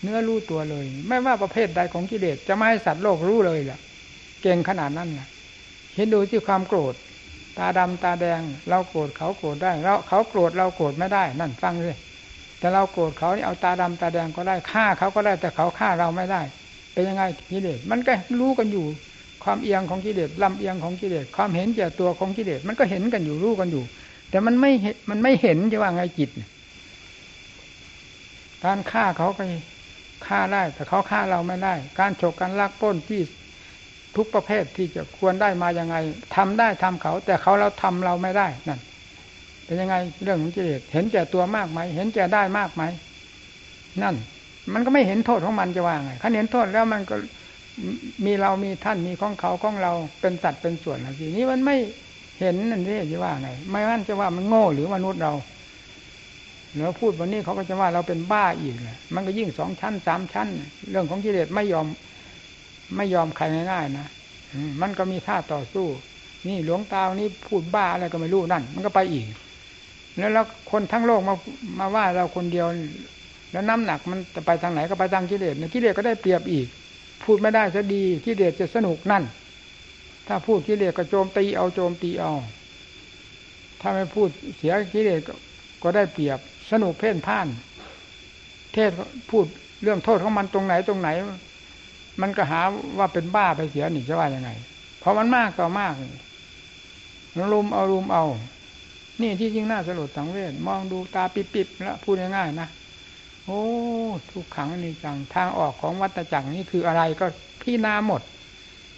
[0.03, 3.79] เนื้อรู้ตัวเลย ไม่ว่าประเภทใดของกิเลสจะไม่ให้สัตว์โลกรู้เลยแหละ
[4.41, 5.27] เก่งขนาดนั้นนะ
[5.95, 6.93] เห็นดูที่ความโกรธ
[7.57, 11.95] ตาดำตาแดง เราโกรธเขาโกรธได้เราเขาโกรธเราโกรธไม่ได้ นั่นฟังเลย
[12.59, 16.41] แต่เราโกรธเขานี่เอาตาดำตาแดงก็ได้ฆ่าเขาก็ได้แต่เขาฆ่าเราไม่ได้
[16.93, 18.85] เป็นยังไงกิเลสมันก็รู้กันอยู่
[19.43, 23.83] ความเอียงของกิเลสลำเอียงของกิเลสความเห็นแก่ตัวของกิเลสมันก็เห็นกันอยู่รู้กันอยู่
[24.29, 24.71] แต่มันไม่
[25.09, 26.29] มันไม่เห็นจะว่าไงจิต
[28.63, 29.41] การฆ่าเขาไป
[30.25, 33.21] ฆ่าได้ แต่เขาฆ่าเราไม่ได้ การฉกการลักป้นที่
[34.15, 35.95] ทุกประเภทที่จะควรได้มายังไง
[36.35, 38.79] ทำได้ทำเขา แต่เขาเราทำเราไม่ได้นั่น
[39.65, 42.83] เป็นยังไงเรื่องของกิเลสเห็นแก่ตัวมากไหมเห็นแก่ได้มากไหม
[44.01, 44.15] นั่น
[44.73, 47.15] มันก็ไม่เห็นโทษของมันจะว่าไงขันเห็นโทษแล้วมันก็
[48.25, 51.75] มีเรามีท่านมีของเขาของเราเป็นสัตว์เป็นส่วนอะไรนี้มันไม่
[52.39, 55.33] เห็นนั่นนี่จะว่าไงไม่ว่าจะว่ามันโง่หรือมนุษย์เรา
[56.75, 60.47] แล้วพูดวันนี้เขาก็จะว่าเราเป็นบ้าอีกเลยมันก็ยิ่งสองชั้นสามชั้น
[60.89, 61.87] เรื่องของกิเลสไม่ยอม
[62.95, 64.07] ไม่ยอมใครง่ายๆนะ
[64.81, 65.87] มันก็มีท่าต่อสู้
[66.47, 69.27] นี่หลวงตานี่พูดบ้าอะไรก็ไม่รู้นั่น มันก็ไปอีก
[70.17, 71.35] แล้วแล้วคนทั้งโลกมา
[71.79, 72.67] มาว่าเราคนเดียว
[73.51, 76.67] แล้วน้ำหนักมันจะไปทางไหนก็ไปทางกิเลสกิเลสก็ได้เปรียบอีก
[77.23, 79.23] พูดไม่ได้จะดีกิเลสจะสนุกนั่น
[80.27, 82.33] ถ้าพูดกิเลสก็โจมตีเอาโจมตีเอา
[83.81, 85.19] ถ้าไม่พูดเสียกิเลส
[85.83, 86.39] ก็ได้เปรียบ
[86.71, 87.47] สนุกเพ่นพ่าน
[88.73, 88.91] เทศ
[89.29, 89.45] พูด
[89.83, 91.09] เรื่องโทษของมันตรงไหนตรงไหน
[92.21, 92.61] มันก็หา
[92.99, 94.49] ว่าเป็นบ้าไปเสียหนิจะว่ายังไง
[94.99, 95.93] เพราะมันมากต่อมาก
[97.53, 98.23] รุมเอารุมเอา
[99.21, 102.67] นี่ที่จริงน่าสลดสังเวชมองดูตาปิบๆแล้วพูดง่ายๆนะ
[103.45, 103.61] โอ้
[104.31, 107.25] ทุกขังนี่จังทางออกของวัตจักรนี่คืออะไรก็
[107.61, 108.21] พี่นาหมด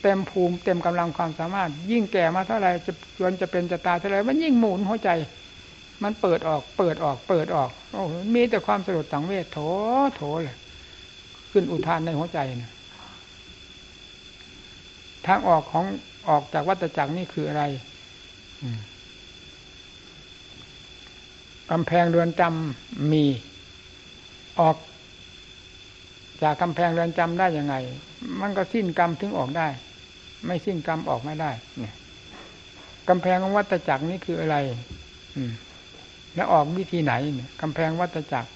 [0.01, 5.09] เต็มภูมิเต็มกำลังความสามารถ ยิ่งแก่มาเท่าไรจะจนจะเป็นจะตายเท่าไรมันยิ่งหมุนหัวใจ
[6.03, 8.01] มันเปิดออกเปิดออกเปิดออกโอ้
[8.35, 9.59] มีแต่ความสลดสังเวชโถ
[10.15, 10.57] โถเลย
[11.51, 12.71] ขึ้นอุทานในหัวใจเนี่ย
[15.27, 15.85] ทางออกของ
[16.29, 17.63] ออกจากวัฏจักรนี่คืออะไร
[21.71, 23.25] กำแพงเรือนจำมี
[24.59, 24.75] ออก
[26.43, 27.75] จากกำแพงเรือนจำได้ยังไง
[28.41, 29.67] มันก็สิ้นกรรมถึงออกได้
[30.45, 31.93] ไม่สิ้นกรรมออกไม่ได้ เนี่ย
[33.09, 34.55] กำแพงของวัฏจักรนี่คืออะไร
[35.35, 35.51] อืม
[36.39, 38.49] แล้วออกวิธีไหนเนี่ยกำแพงวัฏจักร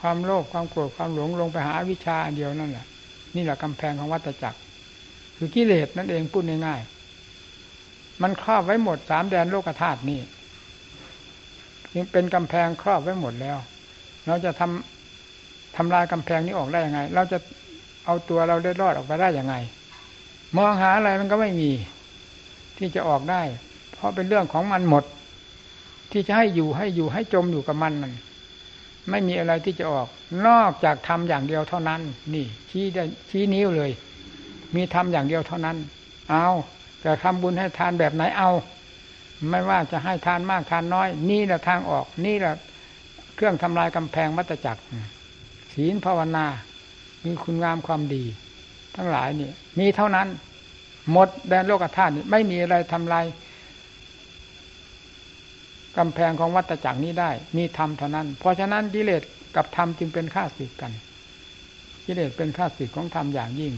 [0.00, 2.86] ความโลภความโกรธความหลงลงไปหาวิชาอันเดียวนั่นแหละ
[3.34, 4.58] นี่แหละกำแพงของวัฏจักร
[5.36, 10.20] คือกิเลสนั่นเองพูดง่ายๆมันครอบไว้หมดสามแดนโลกธาตุนี่
[11.96, 13.58] ยังเป็นกำแพงครอบไว้หมดแล้ว
[14.26, 17.38] เราจะทำทำลายกำแพงนี้ออกได้ยังไง เราจะ
[18.04, 19.54] เอาตัวเราได้รอดออกไปได้ยังไง
[20.56, 21.70] มองหาอะไรมันก็ไม่มี
[22.78, 23.42] ที่จะออกได้
[23.92, 25.04] เพราะเป็นเรื่องของมันหมด
[26.14, 28.14] ที่จะให้อยู่ให้อยู่ให้จมอยู่กับมันนั่น
[29.10, 30.08] ไม่มีอะไรที่จะออก
[30.46, 32.00] นอกจากทำอย่างเดียวเท่านั้น
[32.34, 33.90] นี่ชี้ได้ชี้นิ้วเลย
[34.74, 35.76] มีทำอย่างเดียวเท่านั้น
[36.30, 36.46] เอา
[37.00, 38.50] แต่ทำบุญให้ทานแบบไหนเอา
[39.50, 42.54] ไม่ว่าจะให้ทานมากทานน้อย นี่แหละทางออก นี่แหละ
[43.34, 44.82] เครื่องทำลายกำแพงมัตจักร
[45.72, 46.46] ศีลภาวนา
[47.24, 48.24] มีคุณงามความดี
[48.96, 50.28] ทั้งหลายนี่ มีเท่านั้น
[51.12, 53.24] หมดแดนโลกธาตุไม่มีอะไรทำลาย
[55.98, 59.22] กำแพงของวัตจักรนี้ได้ มีธรรมเท่านั้น เพราะฉะนั้นกิเลส
[59.56, 60.92] กับธรรมจึงเป็นข้าศึกกัน
[62.06, 63.72] กิเลสเป็นข้าศึกของธรรมอย่างยิ่ง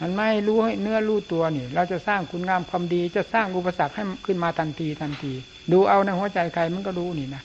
[0.00, 5.32] มันไม่รู้เนื้อรู้ตัวนี่ เราจะสร้างคุณงามความดีจะสร้างอุปสรรคให้ขึ้นมาทันทีทันที
[5.72, 7.42] ดูเอาในหัวใจใครมันก็รู้นี่นะ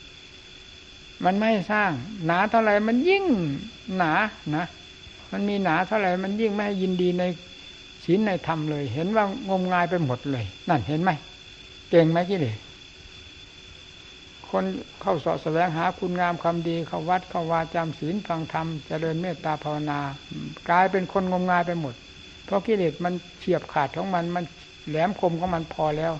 [1.25, 1.91] มันไม่สร้าง
[2.25, 3.25] หนาเท่าไหร่มันยิ่ง
[3.97, 4.11] หนา
[4.55, 4.65] นะ
[5.31, 7.23] มันมีหนาเท่าไหร่มันยิ่งไม่ยินดีใน
[8.05, 11.11] ศีลในธรรมเลย เห็นว่างมงายไปหมดเลย นั่นเห็นไหม
[11.89, 12.57] เก่งไหมกิเลส
[14.51, 14.63] คน
[15.01, 19.99] เข้าสอบแสวงหาคุณงามความดีเข้าวัดเข้าวาจำศีลฟังธรรมเจริญเมตตาภาวนา
[20.69, 21.93] กลายเป็นคนงมงายไปหมด
[22.45, 24.43] เพราะกิเลสมันเฉียบขาดของมันมัน
[24.89, 26.13] แหลมคมของมันพอแล้ว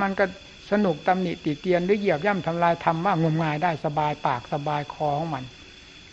[0.00, 0.24] มันก็
[0.70, 5.44] สนุกตำหนิติเตียนหรือเหยียบย่ำทำลายทำว่างมงายได้สบายปากสบายคอของมัน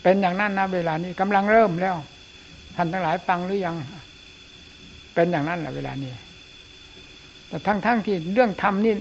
[0.03, 1.95] เป็นอย่างนั้นนะเวลานี้กำลังเริ่มแล้ว
[2.75, 3.75] ท่านทั้งหลายฟังหรือยัง
[5.13, 6.11] เป็นอย่างนั้นแหละเวลานี้
[7.47, 8.93] แต่ทั้งๆทที่เรื่องทำนี่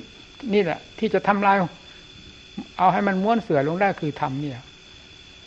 [0.55, 1.57] นี่แหละ ที่จะทำลาย
[2.79, 4.59] เอาให้มันม้วนเสือลงได้คือทำเนี่ย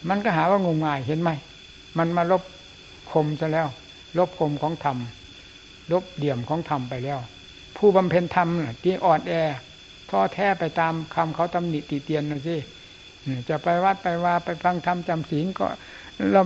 [0.09, 1.29] มันก็หาว่างมงายเห็นไหม
[1.97, 2.43] มันมาลบ
[3.11, 3.67] คมซะแล้ว
[4.17, 4.97] ลบคมของธรรม
[5.91, 7.19] ลบเดี่ยมของธรรมไปแล้ว
[7.77, 8.49] ผู้บำเพ็ญธรรม
[8.83, 9.33] ที่อ่อนแอ
[10.09, 12.57] ท้อแท้ไปตามคำเขาตำหนิติเตียนนะสิ
[13.49, 15.67] จะไปวัดไปว่าไปฟังธรรมจำศีลก็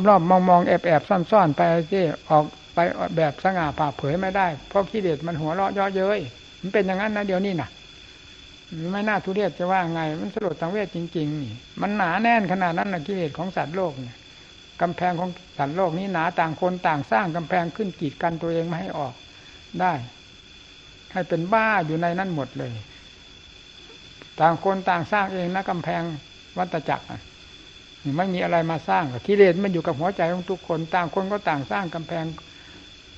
[0.08, 2.80] รอบๆมองๆแอบแอบซ่อนๆไปสิออกไป
[3.18, 6.20] แบบสง่าผ่าเผยไม่ได้ เพราะกิเลสมันหัวเราะย่อเย้ย
[6.62, 7.70] มันเป็นอย่างนั้นนะเดี๋ยวนี้น่ะ
[8.92, 14.16] ไม่น่าทุเรศจะว่าไง มันสลดสังเวชจริงๆนี่มันหนาแน่นขนาดนั้นนะกิเลสของสัตว์โลกเนี่ย
[14.82, 19.14] กำแพงของสัตว์โลกนี้หนาต่างคนต่างสร้างกำแพงขึ้นกีดกันตัวเองไม่ให้ออก
[19.80, 19.94] ได้
[21.14, 22.74] ให้เป็นบ้าอยู่ในนั้นหมดเลย
[24.40, 26.02] ต่างคนต่างสร้างเองนะกำแพง
[26.58, 27.06] วัตจักร
[28.18, 32.26] ไม่มีอะไรมาสร้างกิเลสมันอยู่กับหัวใจของทุกคน ต่างคนก็ต่างสร้างกำแพง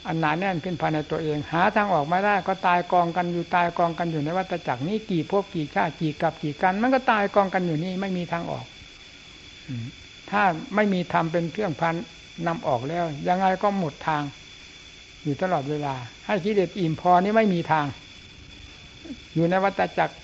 [0.07, 8.65] อันหนาแน่นขึ้นภายในตัวเอง หาทางออกไม่ได้ก็ตายกองกันอยู่ตายกองกันอยู่ในวัฏจักรนี้กี่พบกี่ชาติกี่กับกี่กัน มันก็ตายกองกันอยู่นี่ไม่มีทางออก
[10.29, 10.41] ถ้า
[10.75, 11.95] ไม่มีธรรมเป็นเครื่องพัน
[12.47, 14.23] นำออกแล้ว ยังไงก็หมดทาง
[15.23, 17.85] อยู่ตลอดเวลา ให้กิเลสอิ่มพอนี่ไม่มีทาง
[19.35, 20.15] อยู่ในวัฏจักร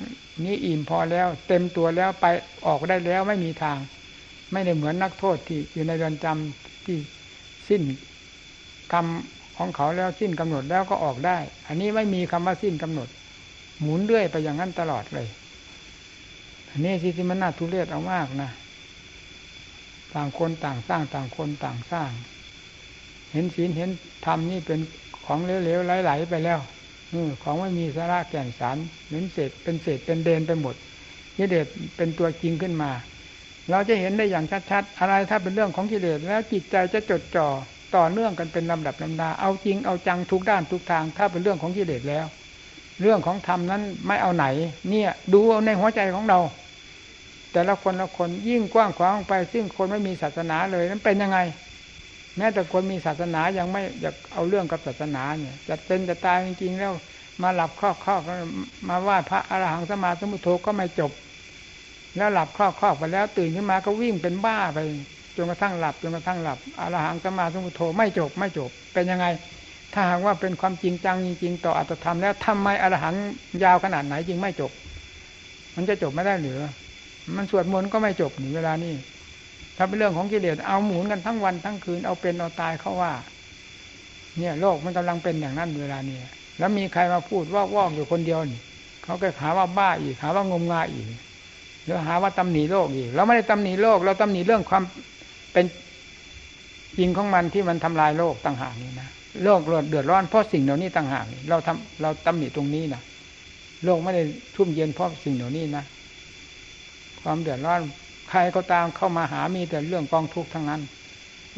[0.43, 2.25] นี้อิ่มพอแล้ว เต็มตัวแล้วไป
[2.67, 3.77] ออกได้แล้วไม่มีทาง
[4.51, 6.97] ไม่ได้เหมือนนักโทษที่อยู่ในเรือนจำที่
[7.67, 7.81] สิ้น
[8.93, 9.05] กรรม
[9.57, 11.37] ของเขาแล้วสิ้นกำหนดแล้วก็ออกได้
[11.67, 13.07] อันนี้ไม่มีคำว่าสิ้นกำหนด
[13.81, 15.27] หมุนเรื่อยไปอย่างนั้นตลอดเลย
[16.69, 18.49] อันนี้สิที่มันน่าทุเรศเอามากนะ
[20.13, 22.11] ต่างคนต่างสร้างต่างคนต่างสร้าง
[23.31, 23.89] เห็นศีลเห็น
[24.25, 24.79] ธรรมนี่เป็น
[25.25, 26.59] ของเหลวๆไหลๆไปแล้ว
[27.43, 30.75] ของไม่มีสาระแก่นสารเหมือนเศษเป็นเศษเป็นเดนไปหมด
[31.37, 32.91] กิเลสเป็นตัวจริงขึ้นมา
[33.69, 37.47] เราจะเห็นได้อย่างชัดๆอะไรถ้าเป็นเรื่องของกิเลสแล้วจิตใจจะจดจ่อ
[37.95, 42.25] ต่อเนื่องกันเป็นลำดับลำดา เอาจริงเอาจังทุกด้านทุกทาง ถ้าเป็นเรื่องของกิเลสแล้ว
[43.01, 44.45] เรื่องของธรรมนั้นไม่เอาไหน
[44.89, 46.39] เนี่ย ดูในหัวใจของเรา
[47.51, 51.39] แต่ละคนละคนยิ่งกว้างขวางไป ซึ่งคนไม่มีศาสนาเลยนั้นเป็นยังไง
[52.37, 56.93] แม้แต่คนมีศาสนายังไม่อยากเอาเรื่องกับศาสนาเนี่ย จะเป็นจะตายจริงๆแล้ว
[57.41, 58.21] มาหลับครอบครอบ
[58.89, 61.11] มาไหว้พระอรหังสมาสมุทโธก็ไม่จบ
[62.17, 64.79] แล้วหลับครอบครอบไปแล้วตื่นขึ้นมาก็วิ่งเป็นบ้าไป
[65.43, 69.25] นกระทั่งหลับจนกระทั่งหลับอรหังสมาสมุทโธไม่จบไม่จบ เป็นยังไง
[69.93, 73.15] ถ้าหากว่าเป็นความจริงจังจริงๆต่ออัตธรรมแล้วทำไมอรหัง
[73.63, 74.71] ยาวขนาดไหนจริงไม่จบ
[75.75, 76.59] มันจะจบไม่ได้หรือ
[77.35, 78.93] มันสวดมนต์ก็ไม่จบหนึ่เวลานี้
[79.77, 83.11] ถ้าเป็นเรื่องของกิเลสเอาหมุนกันทั้งวันทั้งคืนเอาเป็นเอาตายเขาว่า
[84.37, 86.17] เนี่ยโลกมันกำลังเป็นอย่างนั้นเวลานี้
[86.59, 88.61] แล้วมีใครมาพูดว่าว่องอยู่คนเดียวนี่
[89.03, 91.07] เขาก็หาว่าบ้าอีกหาว่างมงายอีก
[91.85, 94.83] แล้วหาว่าตำหนิโลกอีกเราไม่ได้ตำหนิโลก เราตำหนิเรื่องความ
[95.53, 95.65] เป็น
[96.97, 99.09] จริงของมันที่มันทำลายโลกต่างหากนี่นะ
[99.43, 99.59] โลก
[99.89, 103.01] เดือดร้อนเพราะสิ่งเหล่านี้ต่างหากเราทำเราตำหนิตรงนี้นะ
[103.85, 104.23] โลกไม่ได้
[104.55, 105.83] ชุ่มเย็นเพราะสิ่งเหล่านี้นะ
[107.21, 107.79] ความเดือดร้อน
[108.29, 110.81] ใครก็ตามเข้ามาหามีแต่เรื่องกองทุกข์ทั้งนั้น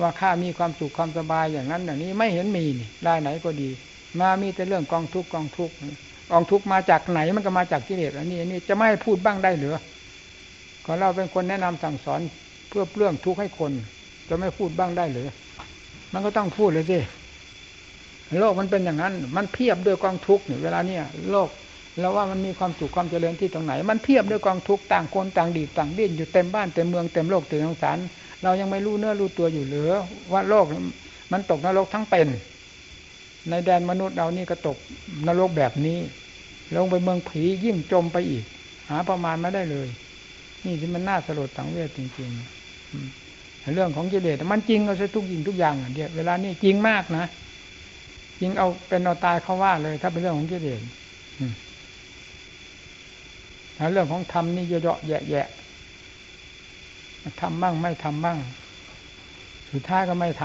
[0.02, 3.70] ว่าข้ามีความสุขความสบายอย่างนั้นอย่างนี้ไม่เห็นมีนี่ได้ไหนก็ดี
[4.20, 5.74] มามีแต่เรื่องกองทุกข์กองทุกข์
[6.32, 9.76] กองทุกข์มาจากไหนมันก็มาจากกิเลสอันนี้อันนี้จะไม่พูดบ้างได้หรือ
[10.86, 12.22] ก็เราเป็นคนแนะนำสั่งสอน
[12.74, 13.72] พื่อเรื่องทุกข์ให้คน
[14.30, 15.28] จะไม่พูดบ้างได้หรือ
[16.14, 17.00] มันก็ต้องพูดเลยสิ
[18.40, 21.50] โลกมันเป็นอย่างนั้น มันเพียบด้วยกองทุกข์เนี่ยเวลาเนี้ยโลก
[22.00, 27.98] เราว่ามันมีความสุขความเจริญที่ตรงไหน มันเพียบด้วยกองทุกข์ต่างคนต่างดีต่างดิ้นอยู่เต็มบ้านเต็มเมืองเต็มโลกเต็มสงสาร
[28.44, 29.92] เรายังไม่รู้เนื้อรู้ตัวอยู่หรือ
[30.32, 30.66] ว่าโลก
[31.32, 32.28] มันตกนรกทั้งเป็น
[33.50, 34.78] ในแดนมนุษย์เรานี่ก็ตก
[35.28, 35.98] นรกแบบนี้
[36.76, 38.44] ลงไปเมืองผียิ่งจมไปอีก
[38.90, 39.88] หาประมาณไม่ได้เลย
[40.66, 42.63] นี่ที่มันน่าสลดสังเวชจริง ๆ
[43.74, 47.26] เรื่องของกิเลสมันจริงเอาซะทุกยิงทุกอย่างเดียวเวลานี้จริงมากนะ
[48.40, 50.82] จริงเอาเป็นเอาตายเขาว่าเลย ถ้าเป็นเรื่องของกิเลส
[53.76, 58.38] แล้วเรื่องของธรรมนี่เยอะๆแยะๆทำบ้างไม่ทำบ้าง
[59.72, 60.44] สุดท้ายก็ไม่ท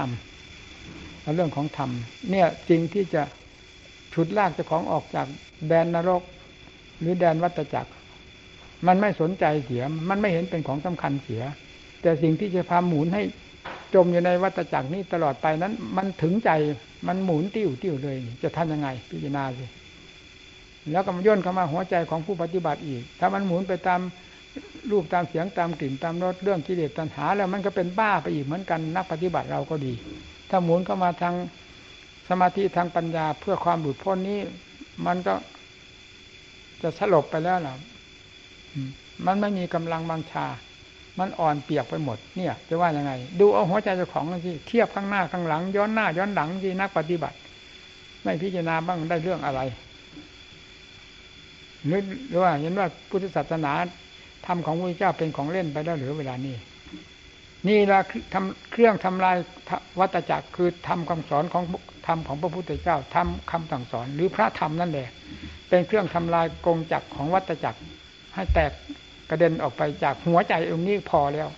[0.61, 1.89] ำแล้วเรื่องของธรรม
[2.31, 3.21] เนี่ยจริงที่จะ
[4.13, 5.27] ฉุดลากเจ้าของออกจาก
[5.67, 6.23] แดนนรก
[6.99, 7.91] หรือแดนวัฏจักร
[8.87, 11.41] มันไม่สนใจเสีย มันไม่เห็นเป็นของสำคัญเสีย
[12.01, 13.23] แต่สิ่งที่จะพาหมุนให้
[13.93, 16.51] จมอยู่ในวัฏจักรนี้ตลอดไปนั้น มันถึงใจ
[17.07, 19.65] มันหมุนติ้วติ้วเลย จะทำยังไง พิจารณาสิ
[20.91, 24.01] แล้วก็มาย่นเข้ามาหัวใจของผู้ปฏิบัติอีก ถ้ามันหมุนไปตาม
[24.91, 29.93] รูปตามเสียงตามกลิ่นตามรสเรื่องกิเลสตัณหา แล้วมันก็เป็นบ้าไปอีกเหมือนกันนักปฏิบัติเราก็ดี
[30.49, 31.35] ถ้าหมุนเข้ามาทาง
[32.29, 34.39] สมาธิทางปัญญาเพื่อความหลุดพ้นนี้
[35.05, 35.33] มันก็
[36.81, 37.75] จะสลบไปแล้วล่ะ
[39.25, 40.45] มันไม่มีกำลังบังชา
[41.19, 47.37] มันอ่อนเปียกไปหมดเนี่ยจะว่ายังไง ดูเอาหัวใจเจ้าของที่เทียบข้างหน้าข้างหลัง ย้อนหน้า ย้อนหลังที่นักปฏิบัติ
[48.23, 49.61] ไม่พิจารณาบ้างได้เรื่องอะไร
[51.85, 51.89] ห
[52.31, 53.71] รือว่าเห็นว่าพุทธศาสนา
[54.45, 56.55] ธรรมของพระเจ้าเป็นของเล่นไปแล้วหรือเวลานี้
[57.67, 57.99] นี่ละ
[58.33, 59.37] ทำเครื่องทำลาย
[59.99, 61.63] วัตจักรคือทำคำสอนของ
[62.07, 65.09] ธรรมของพระพุทธเจ้าทำคำสั่งสอน หรือพระธรรมนั่นแหละ
[65.69, 67.79] เป็นเครื่องทำลายกงจักรของวัตจักร
[68.35, 68.71] ให้แตก
[69.29, 71.49] กระเด็นออกไปจากหัวใจองค์นี้พอแล้ว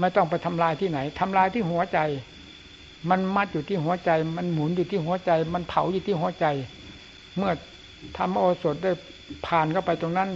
[0.00, 1.98] ไม่ต้องไปทำลายที่ไหนทำลายที่หัวใจ
[3.10, 6.46] มันมัดอยู่ที่หัวใจ มันหมุนอยู่ที่หัวใจ มันเผาอยู่ที่หัวใจ
[7.36, 7.52] เมื่อ
[8.16, 8.90] ทำโอสถได้
[9.46, 10.28] ผ่านเข้าไปตรงนั้น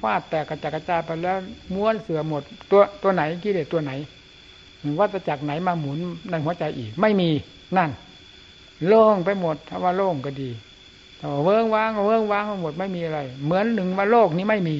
[0.00, 1.38] ฟาดแตกกระจายกระจายไปแล้ว
[1.74, 3.92] ม้วนเสือหมด ตัวตัวไหนกิเลสตัวไหน
[4.98, 5.98] วัตจักไหนมาหมุน
[6.30, 7.30] ในหัวใจอีก ไม่มี
[7.76, 7.90] นั่น
[8.86, 10.50] โล่งไปหมดถ้าว่าโล่งก็ดี
[11.44, 14.76] เวิ้งว้างเวิ้งว้างหมดไม่มีอะไร เหมือนหนึ่งว่าโลกนี้ไม่มี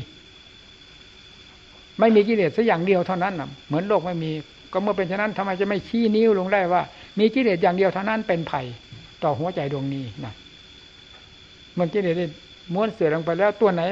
[2.00, 4.30] ไม่มีกิเลสสักอย่างเดียวเท่านั้นนะเหมือนโลกไม่มี
[4.72, 6.82] ก็เมื่อเป็นฉะนั้นทำไมจะไม่ชี้นิ้วลงได้ว่า
[7.18, 8.60] มีกิเลสอย่างเดียวเท่านั้นเป็นไผ่
[9.22, 10.32] ต่อหัวใจดวงนี้นะ
[11.78, 12.16] มันกิเลส
[12.74, 13.82] ม้วนเสือลงไปแล้วตัวไหน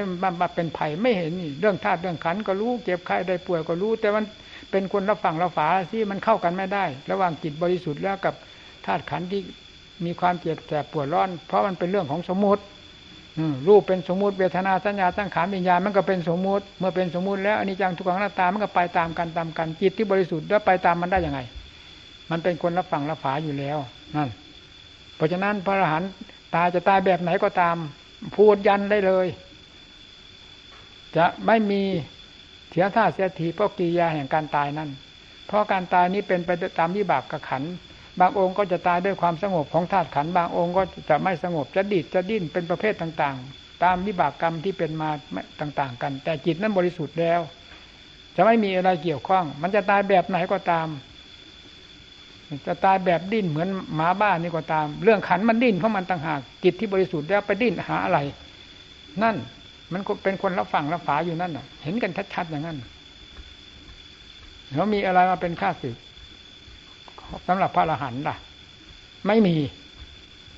[0.40, 4.24] มาเป็นไผ่ไม่เห็นนี่เรื่องธาตุเรื่องขันก็รู้เจ็บไข้ได้ป่วยก็รู้ แต่มัน
[4.70, 8.34] เป็นคนรับฟังรับฝาที่มันเข้ากันไม่ได้ ระหว่างจิตบริสุทธิ์แล้วกับ
[8.86, 9.42] ธาตุขันที่
[10.04, 12.62] มีความเจ็บแสบปวดร้อน เพราะมันเป็นเรื่องของสมมติ
[13.68, 21.40] รูปเป็นสมมติเวทนาสัญญาตั้งขานวิญญาณมันก็เป็นสมมติ เมื่อเป็นสมมติแล้วอันนี้จังทุกขังหน้าตามันก็ไปตามกันตามกันจิตที่บริสุทธิ์แล้วไปตามมันได้ยังไง
[22.30, 23.78] มันเป็นคนรับฟังรับฝาอยู่แล้ว
[24.16, 24.28] นั่น
[25.16, 26.10] เพราะฉะนั้นพระอรหันต์
[26.54, 27.76] ตายจะตายแบบไหนก็ตาม
[28.36, 29.26] พูดยันได้เลย
[31.16, 31.82] จะไม่มี
[32.70, 34.90] เสียท่าเสียทีเพราะกิริยาแห่งการตายนั่น
[35.46, 37.62] เพราะการตายนี้เป็นไปตามวิบากกระขัน
[38.20, 45.10] บางองค์ก็จะตายด้วยความสงบของธาตุขันบางองค์ก็จะไม่สงบจะดิดจะดิ้นเป็นประเภทต่างๆ ตามวิบากกรรมที่เป็นมา
[45.60, 47.40] ต่างๆ กัน แต่จิตนั้นบริสุทธิ์แล้ว
[48.36, 50.88] จะไม่มีอะไรเกี่ยวข้อง มันจะตายแบบไหนก็ตาม
[52.66, 58.18] จะตายแบบดิ้นเหมือนหมาบ้านนี่ก็ตาม เรื่องขันมันดิ้นเพราะมันต่างหากจิตที่บริสุทธิ์แล้วไปดิ้นหาอะไร
[59.22, 59.36] นั่น
[59.92, 62.78] มันเป็นคนรับฟังรับฝาอยู่นั่นน่ะ เห็นกันชัดๆอย่างนั้น
[64.74, 65.96] แล้วมีอะไรมาเป็นข้าศึก
[67.48, 68.36] สำหรับพระอรหันต์ล่ะ
[69.26, 69.56] ไม่มี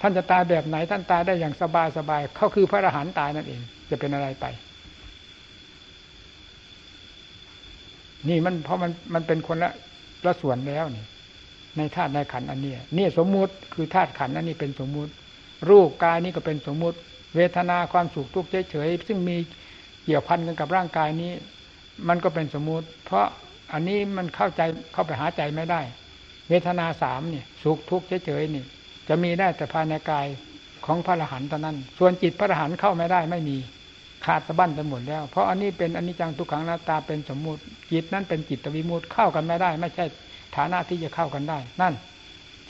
[0.01, 4.47] ท่านจะตายแบบไหน ท่านตายได้อย่างสบายสบายเขาคือพระอรหันต์ตายนั่นเอง จะเป็นอะไรไป
[8.29, 9.71] นี่มันเพราะมันมันเป็นคนละ
[10.27, 11.05] ละส่วนแล้วนี่
[11.77, 15.13] ในธาตุในขันอันนี้นี่สมมุติคือธาตุขันอันนี้เป็นสมมุติ
[15.71, 16.99] รูปกายนี้ก็เป็นสมมุติ
[17.37, 19.37] เวทนาความสุขทุกข์เฉยๆซึ่งมี
[20.05, 21.33] เกี่ยวพันกันกับร่างกายนี้
[22.09, 23.27] มันก็เป็นสมมุติ เพราะ
[23.73, 24.61] อันนี้มันเข้าใจ
[24.93, 25.81] เข้าไปหาใจไม่ได้
[26.51, 28.65] เวทนาสามเนี่ยสุขทุกข์เฉยๆนี่
[29.09, 30.27] จะมีได้แต่ภายในกาย
[30.87, 33.57] ของพระอรหันต์เท่านั้น ส่วนจิตพระอรหันต์เข้าไม่ได้ไม่มี
[34.25, 37.61] ขาดสะบั้นไปหมดแล้ว เพราะอันนี้เป็นอนิจจังทุกขังหน้าตาเป็นสมมุติ
[37.93, 40.05] จิตนั้นเป็นจิตวิมุตเข้ากันไม่ได้ ไม่ใช่
[40.57, 41.95] ฐานะที่จะเข้ากันได้ นั่น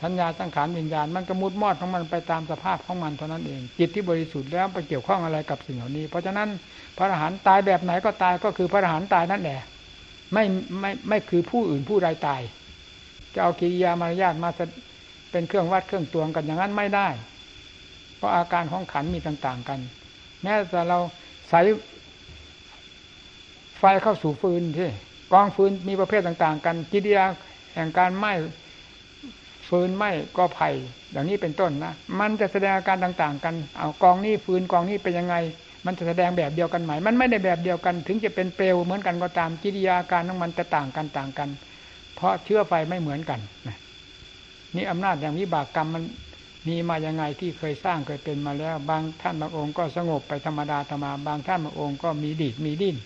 [0.02, 6.48] สัญญาสังขารวิญญาณมันก็มุดมอดของมันไปตามสภาพของมันเท่านั้นเอง จิตที่บริสุทธิ์แล้วไปเกี่ยวข้องอะไรกับสิ่งเหล่านี้ เพราะฉะนั้น
[6.96, 9.60] พระอรหันต์ตายแบบไหนก็ตายก็คือพระอรหันต์ตายนั่นแหละ
[10.32, 10.44] ไม่
[10.80, 12.40] ไม่ไม่คือผู้อื่นผู้ใดตาย
[13.34, 14.50] จะเอากิริยามารยาทมา
[15.30, 17.08] เป็นเครื่องวัดเครื่องตวงกันอย่างนั้นไม่ได้
[18.16, 19.80] เพราะอาการของขันมีต่าง ๆ กัน
[20.42, 20.98] แม้แต่เรา
[21.48, 21.60] ใส่
[23.78, 24.90] ไฟเข้าสู่ฟืนที่
[25.32, 27.24] กองฟืนมีประเภทต่าง ๆ กัน กิริยา
[27.74, 28.32] แห่งการไหม้
[29.68, 30.68] ฟืนไหม้ก็ไผ่
[31.12, 35.36] อย่างนี้เป็นต้นนะมันจะแสดงอาการต่าง ๆ กันเอากองนี้ฟืนกองนี้เป็นยังไง
[35.86, 41.48] มันจะแสดงแบบเดียวกันไหมมันไม่ได้แบบเดียวกัน ถึงจะเป็นเปลวเหมือนกันก็ตามกิริยาการของมันจะต่างกันต่างกัน
[42.14, 43.40] เพราะเชื้อไฟไม่เหมือนกัน
[44.76, 46.04] นี่อำนาจอย่างวิบากกรรมมัน
[46.68, 52.96] มีมายังไงที่เคยสร้างเคยเป็นมาแล้ว บางท่านบางองค์ก็สงบไปธรรมดาธรรมา บางท่านบางองค์ก็มีดีดมีดิ้น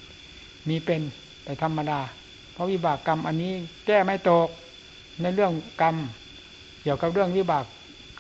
[0.68, 1.02] มีเป็น
[1.44, 2.00] ไปธรรมดา
[2.52, 3.52] เพราะวิบากกรรมอันนี้
[3.86, 4.48] แก้ไม่ตก
[5.20, 5.96] ในเรื่องกรรม
[6.82, 7.64] เกี่ยวกับเรื่องวิบาก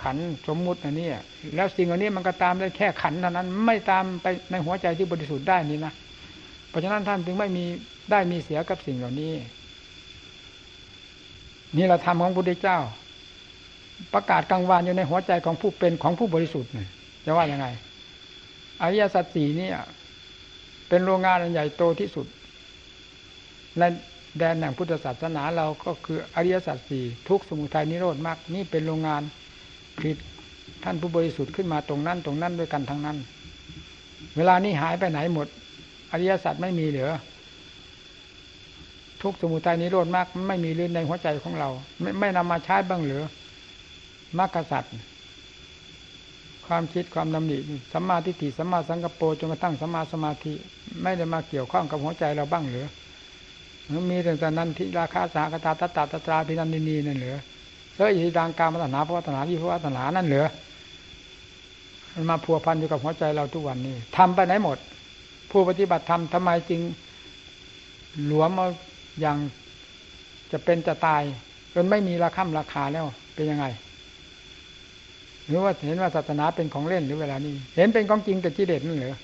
[0.02, 0.16] ขัน
[0.48, 1.08] สมมุติอันนี้
[1.54, 5.92] แล้วสิ่งอันนี้มันก็ตามได้แค่ขันเท่านั้น ไม่ตามไปในหัวใจที่บริสุทธิ์ได้นี่นะ
[6.68, 7.64] เพราะฉะนั้นท่านจึงไม่มี
[8.10, 9.32] ได้มีเสียกับสิ่งเหล่านี้
[11.76, 12.78] นี่เราทำของพระพุทธเจ้า
[14.14, 16.88] ประกาศกลางวานอยู่ในหัวใจของผู้เป็นของผู้บริสุทธิ์เนี่ย
[17.24, 17.66] จะว่ายังไง
[18.82, 19.70] อริยสัจสี่นี่
[20.88, 22.26] เป็นโรงงานอันใหญ่โตที่สุด
[23.78, 23.82] ใน
[24.38, 29.22] แดนแห่งพุทธศาสนาเราก็คืออริยสัจสี่ทุกสมุทัยนิโรธมากนี่เป็นโรงงาน
[29.96, 30.16] ผลิต
[30.84, 33.16] ท่านผู้บริสุทธิ์ขึ้นมาตรงนั้น ตรงนั้นด้วยกันทั้งนั้น
[34.36, 35.46] เวลานี้หายไปไหนหมด
[36.12, 37.10] อริยสัจไม่มีเหลือ
[39.24, 41.68] ทุกสมุทัยนิโรธมากไม่มีลื่นในหัวใจของเรา
[42.00, 43.22] ไม่ไม่นำมาใช้บ้างหรือ
[44.38, 44.94] มรรคสัตว์
[46.66, 47.58] ความคิดความดำริ
[47.92, 50.52] สัมมาทิฏฐิสัมมาสังกปรจนกระทั่งสัมมาสมาธิ
[51.02, 52.86] ไม่ได้มาเกี่ยวข้องกับหัวใจเราบ้างหรือ
[54.10, 57.36] มีแต่นนั้นที่ราคาสหกตาตตาตตราพินันนีนั่นเหลือ
[57.96, 60.44] เฮ้ยทีดังการมัตนาพระวัฒนาวิพวัฒนานั่นเหลือ
[62.14, 64.78] มันมาพัวพันอยู่กับหัวใจเราทุกวันนี้ทำไปไหนหมด
[65.50, 66.80] ผู้ปฏิบัติธรรมทำไมจึง
[68.26, 68.68] หลวมเอา
[69.20, 69.36] อย่าง
[70.52, 71.22] จะเป็นจะตาย
[71.74, 73.66] จนไม่มีราคาราคาแล้วเป็นยังไง
[75.46, 79.16] หรือว่าเห็นว่าศาสนาเป็นของเล่นหรือเวลานี้ เห็นเป็นของจริงแต่กิเลสนั่นเหรอ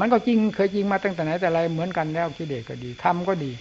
[0.00, 3.52] มันก็จริงเคยจริงมาตั้งแต่ไหนแต่ไรเหมือนกันแล้วกิเลสก็ดีทำก็ดี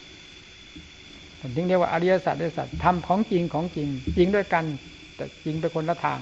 [1.39, 3.88] ผมถึงเรียกว่าอริยสัจอริยสัจทำของจริงของจริง
[4.18, 4.65] จริงด้วยกัน
[5.15, 6.20] แต่จริงเป็นคนละทาง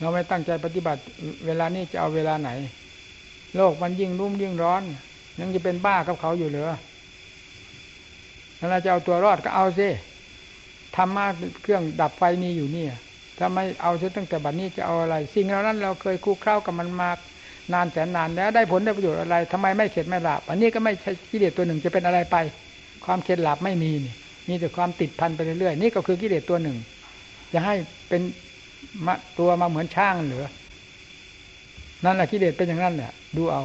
[0.00, 1.00] เราไม่ตั้งใจปฏิบัติ
[1.46, 2.50] เวลานี้จะเอาเวลาไหน
[3.56, 4.82] โลกมันยิ่งรุ่มยิ่งร้อน
[5.40, 6.74] ยังจะเป็นบ้ากับเขาอยู่เหรอ
[8.70, 9.88] เราจะเอาตัวรอดก็เอาสิ
[10.96, 11.24] ธรรมะ
[11.62, 12.84] เครื่องดับไฟมีอยู่นี่
[13.38, 17.10] ถ้าไม่เอาเสียตั้งแต่บัดนี้จะเอาอะไร สิ่งเหล่านั้นเราเคยคู่เข้ากับมันมา
[17.72, 22.36] นานแสนนานแล้วได้ผลได้ประโยชน์อะไรทำไมไม่เข็ดไม่หลับอันนี้ก็ไม่ใช่กิเลสตัวหนึ่งจะเป็นอะไรไป
[23.04, 24.14] ความเข็ดหลับไม่มีนี่
[24.48, 26.76] มีแต่ความติดพันไปเรื่อยๆนี่ก็คือกิเลสตัวหนึ่ง
[27.52, 27.74] จะให้
[28.08, 28.22] เป็น
[29.38, 30.44] ตัวมาเหมือนช่างหรือ
[32.04, 33.62] นั่นแหละกิเลสเป็นอย่างนั้นแหละดูเอา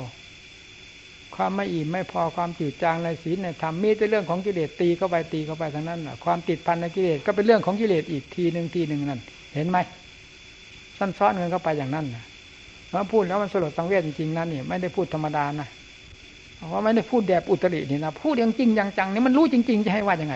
[1.35, 9.21] ความไม่อิ่มไม่พอความจืดจางในศีลในธรรมมีแต่เรื่องของกิเลสตีเข้าไปตีเข้าไปทั้งนั้นความติดพันในกิเลสก็เป็นเรื่องของกิเลสอีกทีหนึ่งทีหนึ่งนั่น
[9.55, 9.77] เห็นไหม
[10.97, 12.23] ซ้ำซ้อนเงินเข้าไปอย่างนั้นนะ
[12.91, 15.67] พอพูดแล้วมันสลดสังเวชจริงๆนั่นนี่ไม่ได้พูดธรรมดานะ
[16.69, 20.35] เพราะไม่ได้พูดแบบอุตรินี่นะพูดอย่างจริงอย่างจังนี่มันรู้จริง ๆ จะให้ว่ายังไง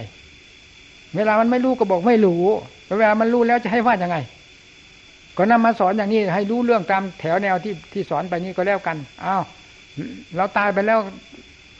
[1.16, 2.42] เวลามันไม่รู้ก็บอกไม่รู้
[2.98, 4.18] เวลามันรู้แล้วจะให้ว่ายังไง
[5.38, 9.44] ก็นำมาสอนอย่างนี้ให้รู้เรื่องตามแถวแนวที่ที่สอนไปนี้ก็แล้วกันอ้าว
[10.38, 11.00] เราตายไปแล้ว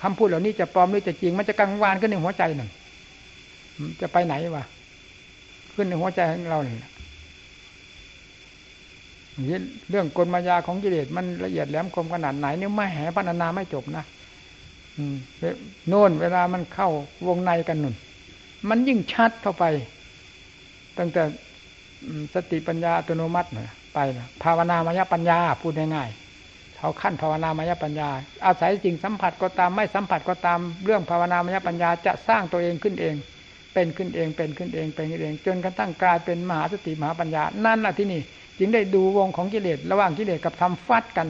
[0.02, 2.70] คำพูดเหล่านี้จะปลอมหรือจะจริง มันจะกังวานขึ้นในหัวใจหนึ่ง
[4.02, 4.64] จะไปไหนวะ
[5.76, 6.92] ขึ้นในหัวใจของเราเนี่ย
[9.90, 14.06] เรื่องกลมายาของกิเลสมันละเอียดแหลมคมขนาดไหนเนี่ยไม่แหพัฒนาไม่จบนะ
[15.88, 16.90] โน่นเวลามันเข้า
[17.28, 17.96] วงในกันนุ่น
[18.70, 19.64] มันยิ่งชัดเข้าไป
[20.98, 21.24] ตั้งแต่
[22.34, 23.50] สติปัญญาอัตโนมัติ
[23.94, 26.25] ไปนะภาวนามายปัญญาพูดง่ายๆ
[26.78, 28.10] เขาขั้นภาวนามายปัญญา
[28.46, 33.16] อาศัยสิ่งสัมผัสก็ตามไม่สัมผัสก็ตามเรื่องภาวนามายปัญญาจะสร้างตัวเองขึ้นเอง
[33.74, 38.22] เป็นขึ้นเองเป็นขึ้นเองเป็นขึ้นเอง จนกระทั่งกลายเป็นมหาสติมหาปัญญา นั่นแหละที่นี่
[38.60, 41.28] จึงได้ดูวงของกิเลสระหว่างกิเลสกับธรรมฟัดกัน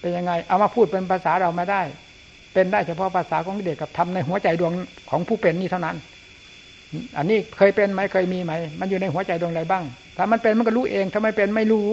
[0.00, 1.82] เป็นยังไง เอามาพูดเป็นภาษาเราไม่ได้
[2.52, 4.72] เป็นได้เฉพาะภาษาของกิเลสกับธรรมในหัวใจดวง
[5.10, 5.96] ของผู้เป็นนี่เท่านั้น
[7.18, 9.84] อันนี้เคยเป็นไหมเคยมีไหม มันอยู่ในหัวใจดวงใดบ้าง
[10.16, 11.88] ถ้ามันเป็นมันก็รู้เองถ้าไม่เป็นไม่รู้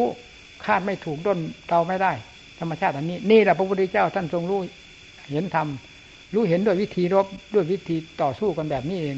[0.65, 2.11] คาดไม่ถูกด้นเดาไม่ได้
[2.59, 4.59] ธรรมชาติอันนี้ นี่แหละพระพุทธเจ้าท่านทรงรู้
[5.31, 5.67] เห็นธรรม
[6.33, 9.17] รู้เห็นด้วยวิธีรบด้วยวิธีต่อสู้กันแบบนี้เอง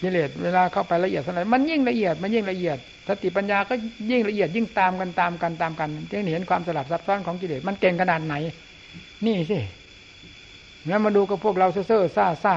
[0.00, 2.78] กิเลสเวลาเข้าไปละเอียดเท่าไหร่มันยิ่งละเอียดมันยิ่งละเอียด
[3.08, 3.74] สติปัญญาก็
[4.10, 8.34] ยิ่งละเอียดยิ่งตามกันตามกันตามกันจึงเห็นความสลับซับซ้อนของกิเลสมันเก่งขนาดไหน
[9.26, 9.58] นี่สิ
[10.86, 12.56] แล้วมาดูกับพวกเราเซ่อซ่าซ่า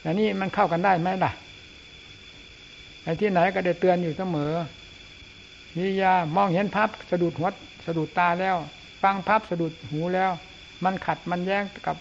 [0.00, 1.32] แต่นี่มันเข้ากันได้ไหมล่ะ
[3.04, 4.52] ไอ้ที่ไหนก็ได้เตือนอยู่เสมอ
[5.76, 7.48] วิยามองเห็นพับสะดุดหัว
[7.86, 8.56] สะดุดตาแล้ว
[9.02, 10.30] ฟังพับสะดุดหูแล้ว
[10.84, 11.96] มันขัดมันแย้งกับ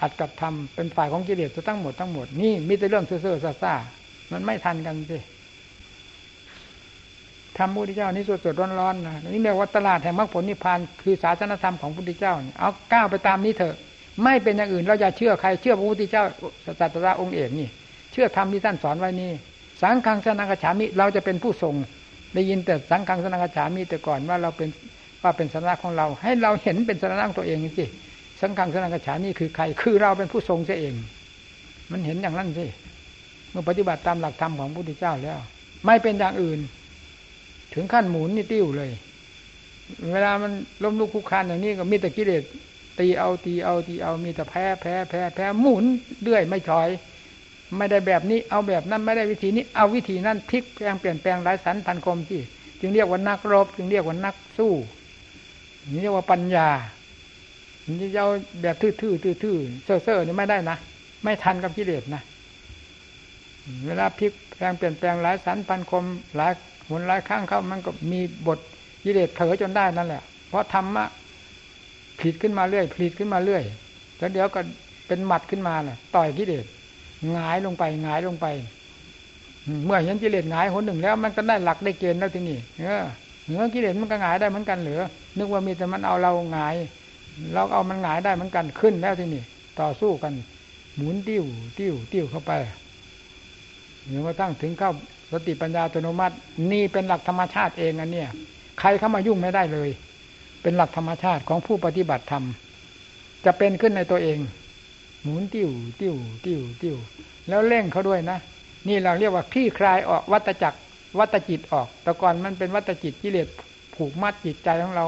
[0.00, 3.74] อัดกับทำเป็นฝ่ายของกิเลสทั้งหมดทั้งหมดนี่มีแต่เรื่องเซ่อซ่า
[4.32, 5.18] มันไม่ทันกันสิ
[7.58, 13.76] ธรรมพุทธเจ้านี่สดสดร้อนร้อนะนี่เรียกว่าตลาดแห่งมรรคผลนิพพานคือศาสนธรรมของพุทธเจ้าเอาก้าวไปตามนี้เถอะ
[14.24, 16.24] ไม่เป็นอย่างอื่นเราอย่าเชื่อใครเชื่อพระพุทธเจ้า
[16.80, 17.68] ศาสตราองค์เอกนี่
[18.12, 19.32] เชื่อธรรมที่ท่านสอนไว้นี่
[19.82, 21.74] สังฆังสนังกฉามิเราจะเป็นผู้ทรง
[22.34, 24.68] ได้ยินแต่สังฆังสนังกฉามิแต่ก่อนว่าเราเป็น
[25.22, 27.84] ว่าเป็นสาระของเรา ให้เราเห็นเป็นสาระของตัวเองสิ
[28.40, 30.94] สังฆังสนังกฉานี่คือใคร คือเราเป็นผู้ทรงเสียเอง
[31.90, 32.66] มันเห็นอย่างนั้นสิ
[33.50, 35.38] เมื่อปฏิบัติตามหลักธรรมของพระพุทธเจ้าแล้ว
[35.86, 36.60] ไม่เป็นอย่างอื่น
[37.74, 38.90] ถึงขั้นหมุนนี่ติ้วเลย
[40.12, 40.52] เวลามัน
[40.82, 42.42] ล้มลุกคุกคานอย่างนี้ก็มีแต่กิเลส
[42.98, 45.84] ตีเอาตีเอาตีเอามีแต่แพ้แพ้แพ้แพ้หมุน
[46.22, 46.88] เรื่อยไม่ถอย
[47.76, 52.40] ไม่ได้แบบนี้เอาแบบนั้นไม่ได้วิธีนี้ เอาวิธีนั้นพลิกแปลงเปลี่ยนแปลงหลายสันพันคมที่
[52.80, 54.72] จึงเรียกว่านักรบ จึงเรียกว่านักสู้
[55.92, 56.68] นี่เรียกว่าปัญญา
[58.00, 58.30] นี่จะเอา
[58.62, 60.76] แบบทื่อๆทื่อๆเซ่อๆนี่ไม่ได้นะ
[61.24, 62.22] ไม่ทันกับกิเลสนะ
[63.86, 66.04] เวลาพลิกแปลงเปลี่ยนแปลงหลายสันพันคม
[66.36, 66.52] หลาย
[66.86, 68.58] หมุนหลายข้างเข้ามันก็มีบท
[69.04, 71.04] กิเลสเผลอจนได้นั่นแหละ เพราะธรรมะ
[72.20, 73.62] ผิดขึ้นมาเรื่อยผลิตขึ้นมาเรื่อย
[74.18, 74.60] แล้วเดี๋ยวก็
[75.06, 76.64] เป็นหมัดขึ้นมาแหละต่อยกิเลส
[77.32, 78.46] หงายลงไปหงายลงไป
[79.84, 83.04] เมื่อเห็นกิเลสหงายคนหนึ่งแล้ว มันก็ได้หลักได้เกณฑ์แล้วที่นี้เออ
[83.46, 85.00] เหนือกิเลสมันก็หงายได้เหมือนกันหรือ
[85.36, 86.76] นึกว่ามีแต่มันเอาเราหงาย
[87.54, 89.42] เราเอามันหงายได้เหมือนกันขึ้นแล้วที่นี้
[89.80, 90.32] ต่อสู้กัน
[90.96, 91.44] หมุนติ้ว
[91.78, 92.52] ติ้วติ้วเข้าไป
[94.06, 94.90] เดี๋ยวมาตั้งถึงเข้า
[95.32, 96.34] สติปัญญาอัตโนมัติ
[96.72, 98.28] นี่เป็นหลักธรรมชาติเองอันเนี้ย
[98.80, 99.90] ใครเข้ามายุ่งไม่ได้เลย
[100.62, 102.44] เป็นหลักธรรมชาติของผู้ปฏิบัติธรรม
[103.44, 104.38] จะเป็นขึ้นในตัวเอง
[105.22, 105.70] หมุนติ้ว
[106.00, 106.96] ติ้วติ้วติ้ว
[107.48, 108.38] แล้วเร่งเขาด้วยนะ
[108.88, 110.78] นี่เราเรียกว่าคลี่คลายออกวัตจักร
[111.18, 113.48] วัตจิตออก แต่ก่อนมันเป็นวัตจิตกิเลส
[113.94, 115.06] ผูกมัดจิตใจของเรา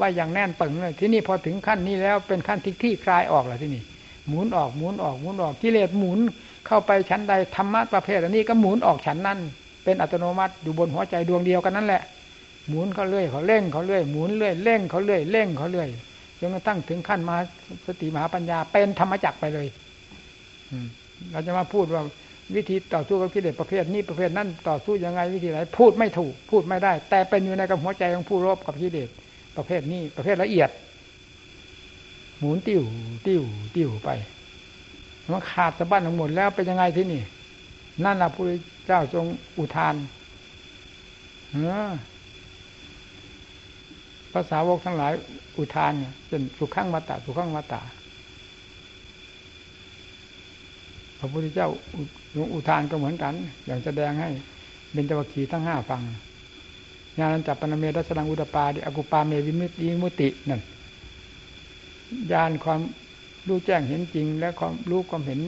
[0.00, 3.82] ว่าอย่างแน่นปึงเลยที่นี่พอถึงขั้นนี้แล้วเป็นขั้นที่คลี่คลายออกแล้วที่นี่
[4.28, 6.18] หมุนออกหมุนออกหมุนออกกิเลสหมุน
[6.66, 9.38] เข้าไปชั้นใดธรรมะประเภทอันนี้ก็หมุนออกชั้นนั้น
[9.84, 12.02] เป็นอัตโนมัติอยู่บนหัวใจดวงเดียวกันนั่นแหละ
[12.68, 15.88] หมุนเขาเรื่อยเขาเร่งเขาเรื่อยหมุนเรื่อยเร่งเขาเรื่อยเร่งเขาเรื่อย
[16.40, 17.36] จนกระทั่งถึงขั้นมา
[17.86, 19.66] สติมหาปัญญาเป็นธรรมจักไปเลย
[21.30, 22.02] เราจะมาพูดว่า
[22.54, 29.08] วิธีต่อสู้กับกิเลสประเภทนี้ประเภทนั้นต่อสู้ยังไงวิธีไหนพูดไม่ถูกพูดไม่ได้ แต่เป็นอยู่ในกับหัวใจของผู้รบกับกิเลส
[29.56, 30.70] ประเภทนี้ประเภทละเอียด
[32.38, 32.82] หมุนติ้ว
[33.26, 33.42] ติ้ว
[33.76, 34.10] ติ้วไป
[35.30, 37.22] มันขาดสะบั้นทั้งหมดแล้วเป็นยังไงที่นี่
[38.04, 39.26] นั่นแหละพระเจ้าทรง
[39.58, 39.94] อุทาน
[41.50, 41.56] เอ
[41.88, 41.92] อ
[44.32, 45.12] ภาษาวกทั้งหลาย
[45.58, 47.80] อุทานเนี่ยเป็นสุขังวัตตะสุขังวัตตะ
[51.18, 51.68] พระพุทธเจ้า
[52.52, 53.34] อุทานก็เหมือนกัน
[53.66, 54.30] อย่างแสดงให้
[54.92, 56.02] เบญจวัคคีทั้งห้าฟัง
[57.18, 60.60] ญาณจับปนเมรัสดังอุตปาดิอกุปาเมวิมุตติมุตินั่น
[62.32, 62.80] ญาณความ
[63.48, 65.40] รู้แจ้งเห็นจริง และความรู้ความเห็น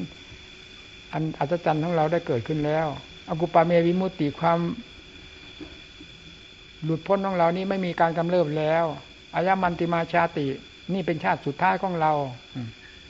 [1.12, 2.86] อันอัศจรรย์ของเราได้เกิดขึ้นแล้ว
[3.30, 4.58] อกุปาเมวิมุติความ
[6.84, 8.84] หลุดพ้นของเรานี้ไม่มีการกำเริบแล้ว
[9.34, 10.46] อายามันติมาชาติ
[10.92, 12.12] นี่เป็นชาติสุดท้ายของเรา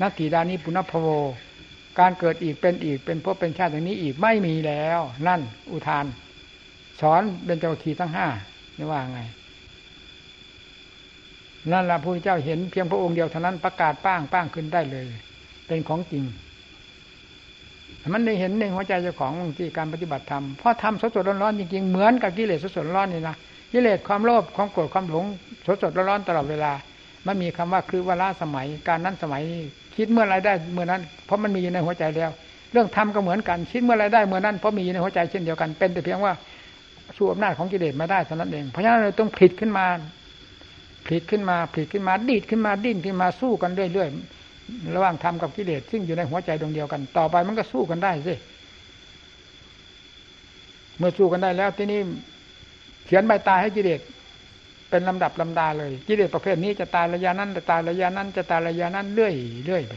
[0.00, 1.08] นัตถิดานิปุณพโว
[2.00, 5.40] การเกิดอีกเป็นอีกเป็นพบเป็นชาติอย่างนี้อีกไม่มีแล้ว นั่น
[5.70, 6.04] อุทาน
[7.00, 8.26] สอนเป็นเจ้าขีทั้งห้า
[8.78, 9.20] นี่ว่าไง
[11.72, 15.06] นั่นแหละพระพุทธเจ้าเห็นเพียงพระองค์เดียวเท่านั้นประกาศป้างป้างขึ้นได้เลย
[15.66, 16.24] เป็นของจริง
[18.14, 23.36] มันได้เห็นในหัวใจเจ้าของที่การปฏิบัติธรรมเพราะทำสดสดร้อนๆจริงๆเหมือนกับกิเลสสดสดร้อนนี่นะ
[23.72, 25.24] กิเลสความโลภความโกรธความหลง
[25.66, 26.72] สดสดร้อนๆตลอดเวลา
[27.24, 29.42] ไม่มีคำว่าคือเวลาสมัยการนั้นสมัย
[29.96, 32.30] คิดเมื่อไรได้เมื่อนั้น เพราะมันมีอยู่ในหัวใจแล้ว
[32.72, 36.34] เรื่องธรรมก็เหมือนกันคิดเมื่อไรได้เมื่อนั้นเพราะมีอยู่ในหัวใจเช่นเดียวกันเป็นแต่เพียงว่า
[37.16, 39.86] สู้อำนาจของกิเลสมาได้เท่านั้นเอง เพราะฉะนั้นเราต้องผลิตขึ้นมา
[41.06, 48.34] ผลิตขึ้นมาผลิตขึ้นมาดีดขึ้นมาดิ้นขึ้นมาสู้กันเรื่อยๆระหว่างธรรมกับกิเลสซึ่งอยู่ในหัวใจดวงเดียวกัน ต่อไปมันก็สู้กันได้สิ
[50.98, 52.00] เมื่อสู้กันได้แล้วที่นี่
[53.06, 54.00] เขียนใบตายให้กิเลส
[54.90, 59.34] เป็นลำดับลำดาเลยกิเลสประเภทนี้จะตายระยะนั้นจะตายระยะนั้นจะตายระยะนั้นเรื่อย
[59.64, 59.94] เรื่อยไป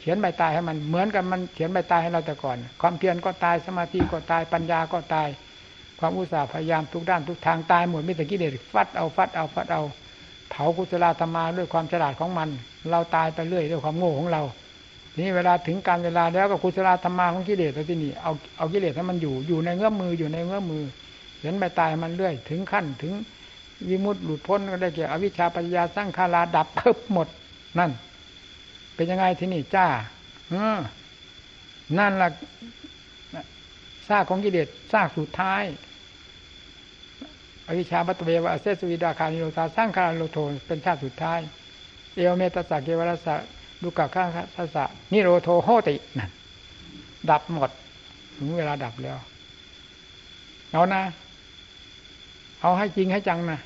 [0.00, 5.28] เขียนใบตายให้มันเหมือนกันมันเขียนใบตายให้เราแต่ก่อน ความเพียรก็ตายสมาธิก็ตายปัญญาก็ตาย
[6.00, 9.82] ความอุตสาห์พยายามทุกด้านทุกทางตายหมดมิแต่กิเลสฟัดเอาฟัดเอาฟัดเอา
[10.50, 12.48] เผากุศลธรรมาด้วยความฉลาดของมัน
[12.90, 14.42] เราตายไปเรื่อยด้วยความโง่ของเรา
[15.12, 20.84] ทีนี้เวลาถึงการเวลาแล้วก็กุศลธรรมาของกิเลสแล้วที่นี่เอาเอากิเลสให้มันอยู่อยู่ในเงื้อมมืออยู่ในเงื้อมมือ
[21.38, 23.12] เขียนใบตายมันเรื่อย ถึงขั้นถึง
[23.88, 27.28] วิมุตติหลุดพ้นก็ได้แก่อวิชชาปัญญาสร้างคาราดับเพิบหมด
[27.78, 27.90] นั่น
[28.94, 29.86] เป็นยังไงที่นี่จ้า
[30.50, 30.78] เออ
[31.98, 32.28] นั่นละ
[34.08, 35.62] ซากของกิเลสซากสุดท้าย
[37.68, 41.40] อวิชชาปัตเววะเซสวิดาคานิโรธาสร้างคาราโลโทเป็นชาติสุดท้าย
[42.14, 43.34] เอวเมตสาเกวรสะ
[43.82, 44.24] ดุกะข้า
[44.56, 46.30] ทัสสะนิโรโทโหตินั่น
[47.30, 47.70] ดับหมด
[48.36, 49.18] ถึงเวลาดับแล้ว
[50.72, 51.02] เอานะ
[52.60, 53.58] เอาให้จริงให้จังนะ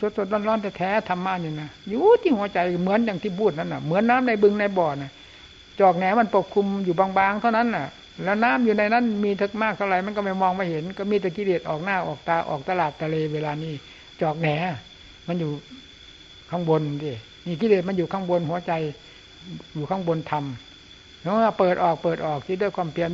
[0.00, 5.10] สดสดร้อนร้อนแต่แท้ธรรมะนี่นะอยู่ที่หัวใจเหมือนอย่างที่พูดนั่นน่ะเหมือนน้าในบึงในบ่อน่ะ
[5.80, 7.86] จอกแหนมันปกคลุมอยู่บางๆเท่านั้นน่ะ
[8.24, 13.72] แล้วน้ำอยู่ในนั้นมีทึกมากเท่าไหร่มันก็ไม่มองไม่เห็น ก็มีตะกิเลสออกหน้าออกตาออกตลาดทะเลเวลานี้
[14.20, 14.48] จอกแหน
[15.28, 15.50] มันอยู่
[16.50, 17.12] ข้างบนดิ
[17.46, 18.72] นี่กิเลสมันอยู่ข้างบนหัวใจ
[19.74, 20.44] อยู่ข้างบนธรรม
[21.20, 23.10] แล้วเปิดออกเปิดออกที่ด้วยความเพียร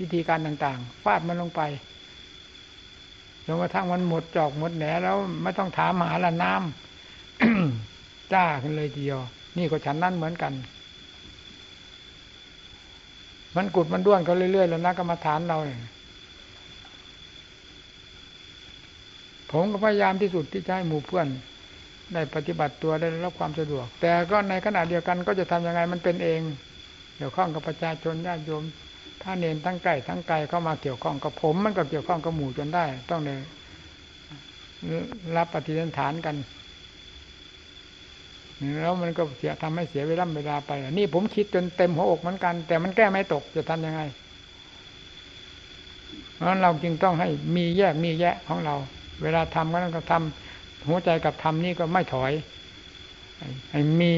[0.00, 1.62] วิธีการต่าง ๆ ฟาดมันลงไป
[3.46, 9.20] จนกระทั่งมันหมดจอกหมดแหนแล้วไม่ต้องถามหาละน้ำจ้าขึ้นเลยทีเดียว
[9.56, 10.52] นี่ก็ฉันนั่นเหมือนกัน
[13.56, 15.78] มันกุดมันด้วนเขาเรื่อยๆแล้วนะกรรมฐานเราเนี่ย
[19.52, 21.26] ผมก็พยายามที่สุดที่จะให้หมู่เพื่อน
[22.14, 26.40] ได้ปฏิบัติตัวได้รับความสะดวก แต่ก็ในขณะเดียวกันก็จะทำยังไงมันเป็นเอง
[27.16, 28.64] เดี๋ยวข้องกับประชาชนญาติโยม
[29.22, 33.40] ถ้าเนนทั้งไก่ทั้งไก่เข้ามาเกี่ยวข้องกับผม มันก็เกี่ยวข้องกับหมู่จนได้ ต้องเลย
[35.36, 36.36] รับปฏิฐานกัน
[38.80, 44.00] แล้วมันก็เสียทำให้เสียเวลาเวลาไปนี่ผมคิดจนเต็มหัวอกเหมือนกัน แต่มันแก้ไม่ตกจะทำยังไง
[46.36, 48.74] เพราะเราจึงต้องให้มีแยกมีแยะของเรา
[49.22, 52.32] เวลาทำก็ต้องทำหัวใจกับทำนี่ก็ไม่ถอย
[53.70, 54.12] ให้มี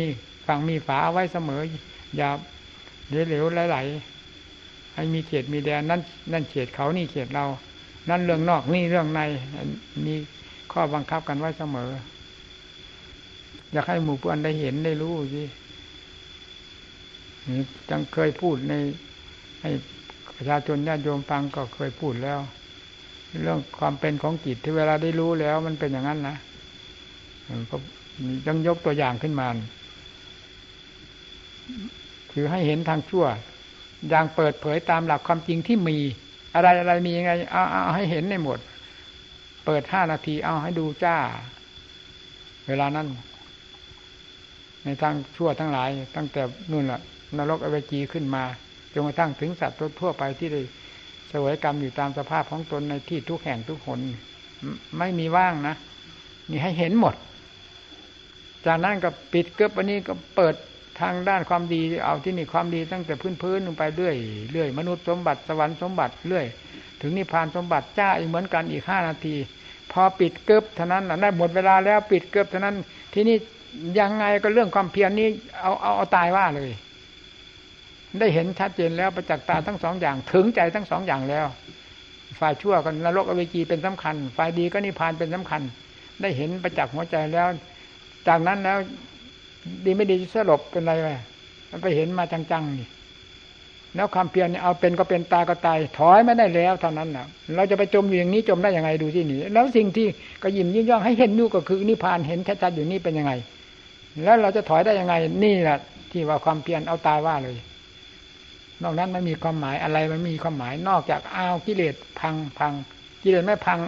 [0.46, 1.60] ฝั่งมีฝาไว้เสมอ
[2.16, 2.30] อย่า
[3.28, 3.78] เหลวไหล
[4.98, 6.00] ให้มีเขตมีแดนนั่น
[6.32, 7.44] นั่นเขตเขานี่เขตเรา
[8.10, 9.20] นั่นเรื่องนอกนี่เรื่องใน
[10.04, 10.14] มี
[10.72, 11.90] ข้อบังคับกันไว้เสมอ
[13.72, 15.42] อยากให้หมู่เพื่อนได้เห็นได้รู้สิ
[17.90, 18.72] จังเคยพูดใน
[19.62, 19.70] ให้
[20.36, 22.38] ประชาชนญาติโยมฟังก็เคยพูดแล้ว
[23.42, 26.36] เรื่องความเป็นของจิตที่เวลาได้รู้แล้ว มันเป็นอย่างนั้นนะ
[27.70, 27.76] ก็
[28.46, 29.48] ยังยกตัวอย่างขึ้นมา
[32.32, 33.26] คือให้เห็นทางชั่ว
[34.08, 35.98] อย่างเปิดเผยตามหลักความจริงที่มี
[36.54, 38.58] อะไรอะไรมียังไงเอาเอาให้เห็นในหมด
[39.64, 41.16] เปิดห้านาทีเอาให้ดูจ้า
[42.68, 43.06] เวลานั้น
[44.84, 47.00] ในทางชั่วทั้งหลาย ตั้งแต่นู่นแหละ
[47.36, 48.44] นรกอเวจีขึ้นมา
[48.92, 50.60] จนกระทั่งถึงสัตว์ทั่วไปที่ได้
[51.32, 53.98] สวยกรรมอยู่ตามสภาพของตนในที่ทุกแห่งทุกคน
[54.98, 55.74] ไม่มีว่างนะ
[56.50, 57.14] นี่ให้เห็นหมด
[58.66, 60.54] จากนั้นก็ปิดเกือบวันนี้ก็เปิด
[61.00, 64.16] ทางด้านความดีเอาที่นี่ความดีตั้งแต่พื้นพื้นลงไปเรื่อย
[64.52, 66.46] เรื่อยมนุษย์สมบัติสวรรค์สมบัติเรื่อย
[67.00, 69.34] ถึงนิพพานสมบัติจ้าอีกเหมือนกันอีกห้านาที
[69.92, 72.76] พอปิดเกือบเท่านั้นได้หมดเวลาแล้วปิดเกือบเท่านั้น
[73.14, 73.36] ที่นี่
[73.98, 75.28] ยังไงก็เรื่องความเพียรนี้
[75.60, 76.70] เอาเอาเอาตายว่าเลย
[78.18, 81.46] ได้เห็นชัดเจนแล้วประจักษ์ตาทั้งสองอย่างถึงใจทั้งสองอย่างแล้ว
[82.40, 85.62] ฝ่ายชั่วกันนรกอเวจีเป็นสำคัญ ฝ่ายดีก็นิพพานเป็นสำคัญ
[86.20, 87.48] ได้เห็นประจักษ์หัวใจแล้ว
[88.28, 88.78] จากนั้นแล้ว
[89.84, 91.08] ดีไม่ดีสลบเป็นไรไป
[91.70, 92.88] มันไปเห็นมาจังๆนี่
[93.94, 100.06] แล้วความเพียรเนี่ยเอาเป็นก็เป็นตายก็ตายถอยไม่ได้แล้วเท่านั้นนะเราจะไปจมอยู่อย่างนี้จมได้ยังไงดูที่นี่แล้วสิ่งที่
[100.42, 103.32] ก็ยิ้มยิ่งย่องให้เห็นนู่ก็คือนิพพานเห็นชัดๆอยู่นี่เป็นยังไง
[104.24, 105.78] แล้วเราจะถอยได้ยังไงนี่แหละ
[106.10, 107.56] ที่ว่าความเพียรเอาตายว่าเลย
[108.82, 112.72] นอกนั้นไม่มีความหมายอะไรไม่มีความหมายนอกจากเอากิเลสพังพัง
[113.22, 113.78] กิเลสไม่พัง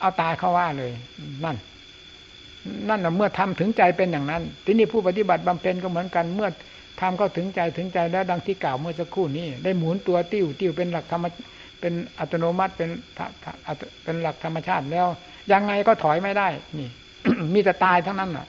[0.00, 0.92] เอาตายเข้าว่าเลย
[1.44, 1.56] นั่น
[2.88, 6.48] นั่นแหะเมื่อทำถึงใจเป็นอย่างนั้น ที่นี้ผู้ปฏิบัติบำเพ็ญก็เหมือนกันเมื่อ
[7.00, 11.26] ทำก็ถึงใจถึงใจแล้วดังที่กล่าวเมื่อสักครู่นี้ ได้หมุนตัวติ้วติ้วเป็นหลักธรรม
[11.80, 12.90] เป็นอัตโนมัติเป็น
[14.04, 15.06] เป็นหลักธรรมชาติแล้ว
[15.52, 16.48] ยังไงก็ถอยไม่ได้
[16.78, 16.88] นี่
[17.54, 18.46] มีแต่ตายทั้งนั้นน่ะ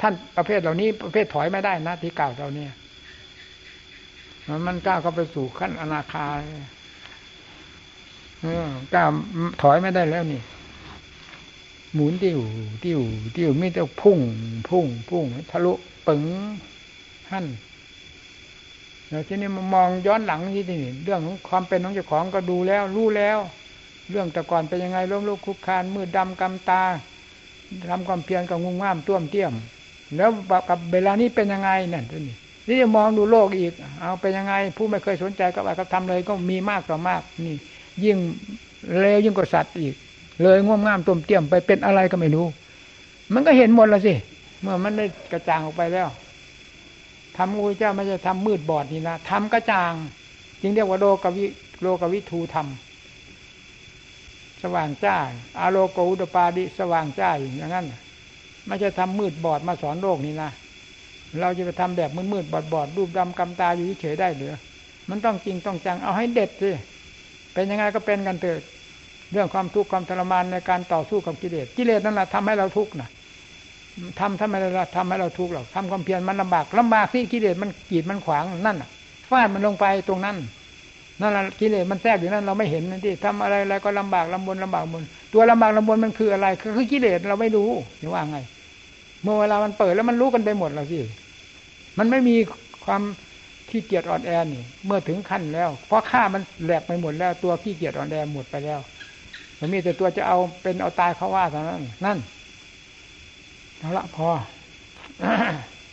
[0.00, 2.72] ท่านประเภทเหล่านี้ประเภทถอยไม่ได้นะที่กล่าวเราเนี่ย
[4.66, 6.26] มันกล้าเข้าไปสู่ขั้นอนาคา
[8.42, 9.04] เออกล้า
[9.62, 10.40] ถอยไม่ได้แล้วนี่
[11.94, 12.40] หมุนติ้ว
[12.84, 13.00] ติ้ว
[13.36, 14.18] ติ้วไม่ต้พุ่ง
[14.68, 15.72] พุ่ง พุ่งทะลุ
[16.06, 16.22] ปึง
[17.30, 17.46] หั่น
[19.08, 23.38] แล้วทีนี้มามองย้อนหลังที่นี่เรื่องของความเป็นของเจ้าของก็ดูแล้ว รู้แล้ว
[24.10, 26.82] เรื่องแต่ก่อนเป็นยังไงล้มลุกคุกคานมืดดำกำตา
[27.90, 29.52] ทำความเพียรกับงุ่มง่ามต้วมเตี้ยม
[30.16, 30.30] แล้ว
[30.68, 32.34] กับเวลานี้เป็นยังไงนั่นตัวนี้
[32.66, 37.56] นี่จะมองดูโลกอีก เอาเป็นยังไง ผู้ไม่เคยสนใจกับอะไรกับทำเลยก็มีมากต่อมาก นี่
[38.04, 38.16] ยิ่ง
[38.98, 39.94] เลวยิ่งกว่าสัตว์อีก
[40.40, 42.46] เลยง่วงง่ามตุ่มเตี้ยมไปเป็นอะไรก็ไม่รู้
[43.34, 44.14] มันก็เห็นหมดแล้วสิ
[44.60, 46.08] เมื่อมันได้กระจ่างออกไปแล้ว
[47.36, 49.92] ทำงูเจ้าไม่ใช่ทำมืดบอดนี่นะทำกระจ่าง
[50.60, 51.44] จึงเรียกว่าโลกวิ
[51.82, 52.66] โลกวิทูธรรม
[54.62, 55.16] สว่างจ้า
[55.60, 57.86] อาโลโกอุตปาดิสว่างจ้าอย่างนั้น
[58.66, 60.50] ไม่ใช่ทำมืดบอดมาสอนโลกนี่นะ
[61.40, 64.54] เราจะไปทำแบบมืดๆบอดๆรูปดำกำตาอยู่เฉยได้หรือ
[65.10, 66.70] มันต้องจริงต้องจังเอาให้เด็ดสิ
[67.54, 68.60] เป็นยังไงก็เป็นกันเถิด
[69.32, 73.08] เรื่องความทุกข์ความทรมานในการต่อสู้กับกิเลสกิเลสนั่นแหละทำให้เราทุกข์นะ
[74.20, 78.76] ทำทำไมเราทำให้เราทุกข์หรอกทำความเพียรมันลำบากลำบากที่กิเลสมันกีดมันขวางนั่น
[79.30, 80.36] ฟาดมันลงไปตรงนั้น
[81.20, 85.02] นั่นแหละกิเลสมันแทรกอยู่นั่นเราไม่เห็นนั่นที่ทำอะไรอะไรก็ลำบากลำบนลำบากบน
[85.32, 88.38] ตัวลำบากลำบนมันคืออะไรคือกิเลสเราไม่รู้หรือว่าไง
[89.22, 90.98] เมื่อเวลามันเปิดแล้วมันรู้กันไปหมดแล้วสิ
[91.98, 92.36] มันไม่มี
[92.84, 93.02] ความ
[93.70, 98.80] ขี้เกียจอ่อนแอนี่ เมื่อถึงขั้นแล้วเพราะข้ามันแหลกไปหมดแล้ว ตัวขี้เกียจอ่อนแอหมดไปแล้ว
[99.64, 102.18] มันมีแต่ตัวจะเอาเป็นเอาตายเขาว่าเท่านั้น นั่น
[103.78, 104.28] เอาละพอ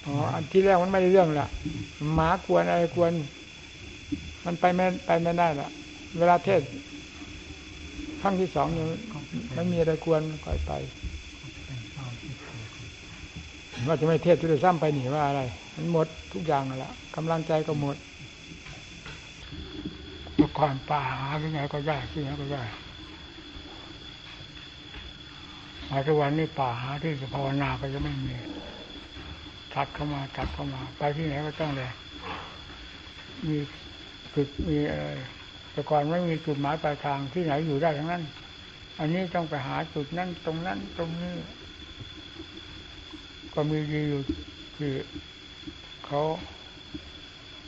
[0.06, 1.48] อ๋ออันที่แรกมันไม่ได้เรื่องละ
[2.14, 3.12] หมากวนอะไรกวน
[4.46, 5.70] มันไปไม่ไปไม่ได้ละ
[6.18, 6.62] เวลาเทศ
[8.22, 8.84] ครั้งที่สองนี่
[9.54, 10.72] ไม่มีอะไรกวนค่อยไป
[13.88, 15.42] ว่าจะไม่เทศจะได้ซ้ำไปหนีว่าอะไร
[15.76, 17.96] มันหมดทุกอย่างแหละกำลังใจก็หมด
[20.36, 22.64] เมื่อก่อนป่าหาที่ไหนก็ได้ที่ไหนก็ได้
[25.90, 28.36] มาทุกวันนี้ป่าหาที่จะภาวนาก็จะไม่มี
[29.74, 31.92] ทัดเข้ามาทัดเข้ามา ไปที่ไหนก็ต้องเลย
[33.48, 33.58] มี
[34.34, 35.10] จุดมีอะไร
[35.72, 38.24] แต่ก่อนไม่มีจุดหมายปลายทางที่ไหนอยู่ได้ทั้งนั้น
[39.00, 41.36] อันนี้ต้องไปหาจุดนั้นตรงนั้นตรงนี้
[43.54, 44.22] ก็มีดีอยู่
[44.78, 44.92] ที่
[46.06, 46.22] เขา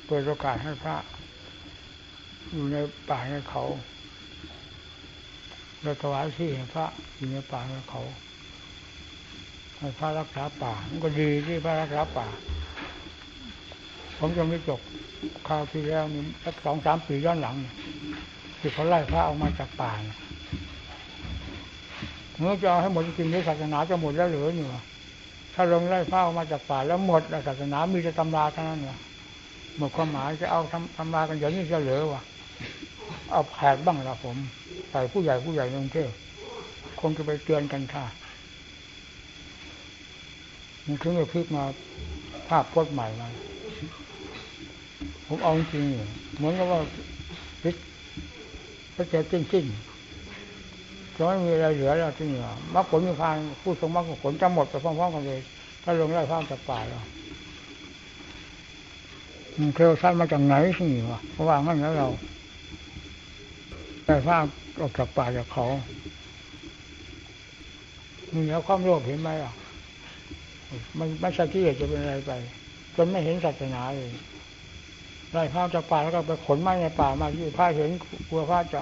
[0.05, 0.97] เปิดโอกาสให้พระ
[2.51, 2.77] อยู่ใน
[3.09, 3.63] ป่าในเขา
[5.83, 7.59] เราถวายที่ให้พระอยู่ในป่า
[7.89, 8.01] เขา
[9.79, 12.27] ให้พระรักษาป่า มันก็ดีที่พระรักษาป่า
[14.19, 14.79] ผมจะไม่จบ
[15.47, 17.55] คราวที่แล้วนี่สักสองสามปีย้อนหลัง
[18.59, 19.91] ที่เขาไล่พระออกมาจากป่า
[22.37, 24.67] เมื่อจะเอาให้หมดจริงๆศาสนาจะหมดแล้วหรืออยู่
[25.53, 28.97] ถ้าลงไล่พระออกมาจากป่าแล้วหมดศาสนามีแต่ตำราเท่านั้นวะ
[29.77, 32.21] หมดความหมายจะเอาทำตำรากันอย่างนี้จะเหลือวะ
[33.31, 34.37] เอาแผกบ้างละผม
[34.91, 36.09] ใส่ผู้ใหญ่ผู้ใหญ่ลงเที่ยว
[36.99, 38.05] คงจะไปเตือนกันค่ะ
[40.85, 41.63] มันถึงจะพลิกมา
[42.47, 43.29] ภาพพจน์ใหม่มา
[45.27, 45.85] ผมเอาจริง
[46.37, 46.79] เหมือนกับว่า
[47.61, 47.75] พลิก
[48.95, 49.65] พระเจ้าจริงจริง
[51.15, 55.39] จะไม่มีอะไรเหลือแล้วที่เหนือมรรคผลมีพานผู้ทรงมรรคผลจะหมดไปพร้อมๆกันเลย
[55.83, 57.03] ถ้าลงไล่ข้ามจากป่าแล้ว
[59.59, 62.07] มันเคลวสั้นมาจากไหนสิวะเพราะว่างั้นแล้วเรา
[64.11, 64.37] ไล่ข้า
[64.81, 65.65] ออกจากป่าจากเขา
[68.33, 69.53] มีแล้วความโลภเห็นไหมอะ
[70.97, 72.31] มันไม่ใช่ที่จะเป็นอะไรไป
[72.95, 74.11] จนไม่เห็นศาสนาเลย
[75.31, 77.89] ไล่ข้ามจากป่าแล้วก็ไปขนไม้ในป่ามาที่พระเห็น
[78.29, 78.81] กลัวพระจะ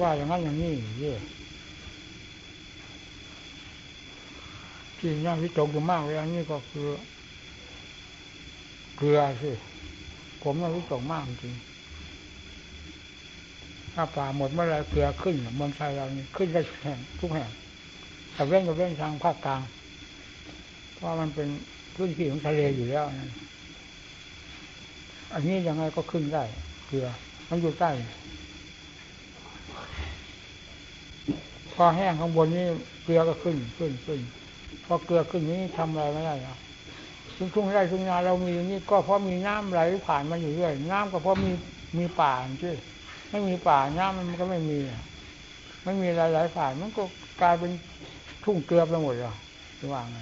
[0.00, 1.14] ว่าอย่างนั้นอย่างนี้เย่
[4.98, 6.86] ที่น่าวิตกอยู่มากเลยอันนี้ก็คือ
[8.96, 9.52] เกลือสิ
[10.42, 11.54] ผมน่าวิตกมากจริง
[13.94, 17.50] ถ้าป่าหมดเมื่อไรเกลือขึ้นเมืองไทยเรานี่ขึ้นได้ทุกแห่งทุกแห่ง
[18.34, 19.60] แต่เว้นกับเว้นทางภาคกลาง
[20.94, 21.48] เพราะมันเป็น
[21.94, 23.30] พื้นที่ของทะเลอยู่แล้วนั่น
[25.32, 26.44] อันนี้ยังไงก็ขึ้นได้
[26.86, 27.06] เกลือ
[27.48, 27.90] มันอยู่ใต้
[31.74, 32.64] พอแห้งข้างบนนี้
[33.04, 34.20] เกลือก็ขึ้นขึ้นขึ้น
[34.84, 36.58] พอเกลือขึ้นนี้ทำอะไรไม่ได้หรอก
[37.36, 41.50] ทุ่งทุ่งไร่ทุ่งนาเรามีอยู่นี่ก็เพราะมีน้ำไหลผ่านมาอยู่เรื่อยน้ำก็เพราะมี
[41.98, 42.74] มีป่าใช่
[43.34, 44.78] ไม่มีป่าน้ำมันก็ไม่มี
[45.84, 47.02] ไม่มีอะไรไหลผ่านมันก็
[47.40, 47.70] กลายเป็น
[48.44, 49.34] ทุ่งเกลือไปหมดเลย
[49.78, 50.18] จะว่าไง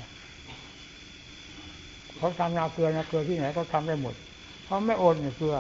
[2.16, 4.14] เขาทำนาเกลือนาเกลือที่ไหนก็ทำได้หมด
[4.64, 5.56] เพราะไม่โอนเนี่ยเกลือ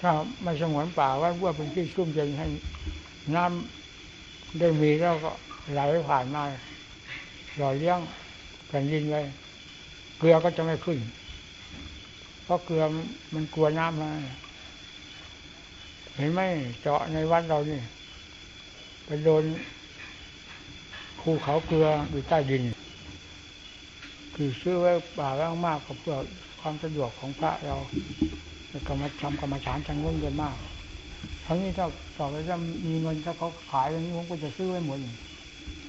[0.00, 0.10] ถ้า
[0.42, 2.46] ไม่สงวนป่าว่าว่าเป็นที่ชุ่มเย็นให้
[3.36, 5.30] น้ำได้มีแล้วก็
[5.72, 6.42] ไหลผ่านมา
[7.56, 7.98] หล่อเลี้ยง
[8.68, 9.20] แผ่นดินไว้
[10.18, 10.98] เกลือก็จะไม่ขึ้น
[12.48, 12.84] เพราะเกลือ
[13.34, 14.12] มันกลัวน้ำนะ
[16.16, 16.40] เห็นไหม
[16.82, 17.80] เจาะในวัดเรานี่
[19.04, 19.44] ไปโดน
[21.20, 22.62] ภูเขาเกลืออยู่ใต้ดิน
[24.34, 26.16] คือซื้อไว้ป่าแล้มากก็เพื่อ
[26.60, 27.76] ความสะดวกของพระเรา
[28.88, 30.56] กรรมทำกรรมฐานทางนู้นเยอะมาก
[31.46, 31.86] ทั้งนี้ถ้า
[32.18, 34.98] ต่อไปถ้ามีเงินถ้าเขาขายอย่างนี้ผมก็จะซื้อไว้หมด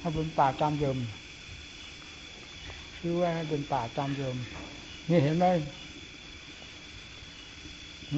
[0.00, 0.96] ถ้าเป็นป่าตามเดิม
[2.98, 4.36] ซื้อไว้ให้เป็นป่าตามเดิม
[5.10, 5.46] นี่เห็นไหม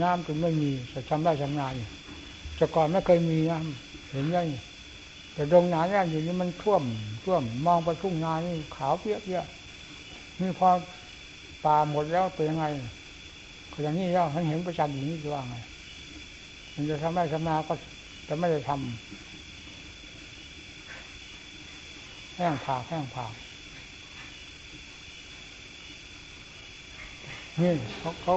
[0.01, 1.73] น้ำจึงไม่มีจะทำได้ทำงาน
[2.57, 4.39] แต่ก่อนไม่เคยมีน้ำเห็นไหม
[5.35, 6.83] แต่ดงนาเนี่อยู่นี่มันท่วม
[7.25, 9.41] ท่วมมองไปทุ่งนานี่ขาวเปี้ยเปี้ย
[10.41, 10.69] นี่พอ
[11.65, 12.65] ป่าหมดแล้วเป็นยังไง
[13.73, 15.57] ก็อย่างนี้แล้วเห็นประจันอย่างนี้จะว่าไง
[16.75, 17.73] มันจะทำได้ทำนาก็
[18.29, 18.81] จะไม่ได้ทำ
[22.37, 23.33] แห้งผากแห้งผาก
[27.61, 28.35] นี่เขาเขา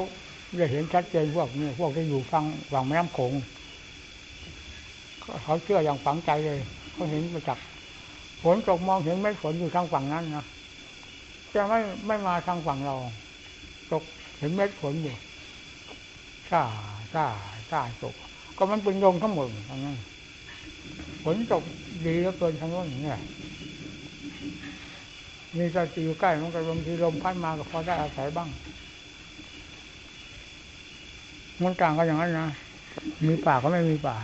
[0.60, 3.34] จะเห็นชัดเจนพวกนี้พวกที่อยู่ฟังฝั่งแม่น้ำโขง
[5.44, 6.60] เขาเชื่ออย่างฝังใจเลย
[6.94, 7.66] เขาเห็นประจักษ์
[8.44, 10.46] ฝนตกมองเห็นไม่ฝนอยู่ทางฝั่งนั้นนะ
[11.56, 12.96] จะไม่ไม่มาทางฝั่งเรา
[13.92, 14.04] ตก
[14.40, 15.16] เห็นเม็ดฝนอยู่
[16.52, 16.62] ซ่า
[17.14, 17.26] ซ่า
[17.72, 18.16] ซ่าตก
[18.58, 19.98] ก็มันเป็นลมทั้งหมดทางนั้น
[21.24, 21.64] ฝนตก
[22.06, 23.20] ดีแล้วเกินทางโน้นเนี่ย
[25.58, 28.50] มีสติอยู่ใกล้มันก็ลมที่ลมพัดมาก็พอได้อาศัยบ้าง
[31.64, 32.48] มันกลางก็อย่างนั้นนะ
[33.28, 34.18] มีป่าก็ไม่มีป่า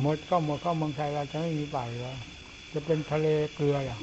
[0.00, 2.16] หมดก็หมดเข้าเมืองไทยเราจะไม่มีป่าแล้ว
[2.72, 4.00] จะเป็นทะเลเกลืออย่าง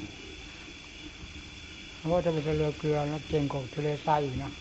[1.97, 4.51] เพราะจะเป็นทะเลเกลือแล้วเก่งกว่าทะเลทรายอีกนะ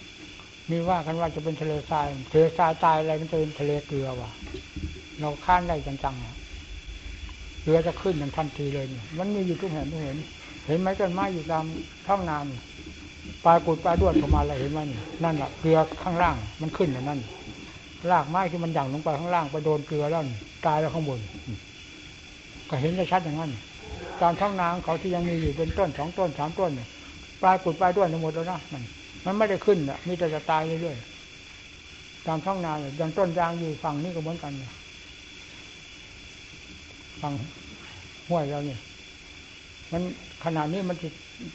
[0.70, 4.30] มีว่ากันว่าจะเป็นทะเลทรายทะเลทรายตายอะไรมันจะเป็นทะเลเกลือว่ะ
[5.20, 8.86] เราค้านได้จังๆเกลือจะขึ้นอย่างทันทีเลย
[9.18, 10.16] มันมีอยู่ทุกแห่งทุกเห็น
[10.66, 11.64] เห็นไหมต้นไม้อยู่ตาม
[12.06, 12.38] ท้องนา
[13.44, 14.80] ปลายกุดปลายด้วนเข้ามาอะไรเห็นไหม
[15.24, 17.20] นั่นแหละเกลือข้างล่างมันขึ้นอย่างนั้น
[18.10, 20.22] รากไม้ที่มันหยั่งลงไปข้างล่างไปโดนเกลือแล้ว
[20.66, 21.20] ตายแล้วข้างบน
[22.68, 23.50] ก็เห็นได้ชัดอย่างนั้น
[24.20, 26.88] ตามท้องนาเขาที่ยังมีอยู่เป็นต้นสองต้นสามต้นเนี่ย
[27.42, 28.82] ปลายกุดปลายด้วนทั้งหมดแล้วนะมัน
[29.24, 34.72] มันไม่ได้ขึ้นอะมีแต่จะตายเรื่อยๆตามท้องนาอย่างต้นยางอยู่ฝั่งนี้ก็เหมือนกันเนี่ย
[37.20, 37.32] ฝั่ง
[38.28, 38.78] ห้วยเราเนี่ย
[39.92, 40.02] มัน
[40.44, 41.08] ขนาดนี้มันจะ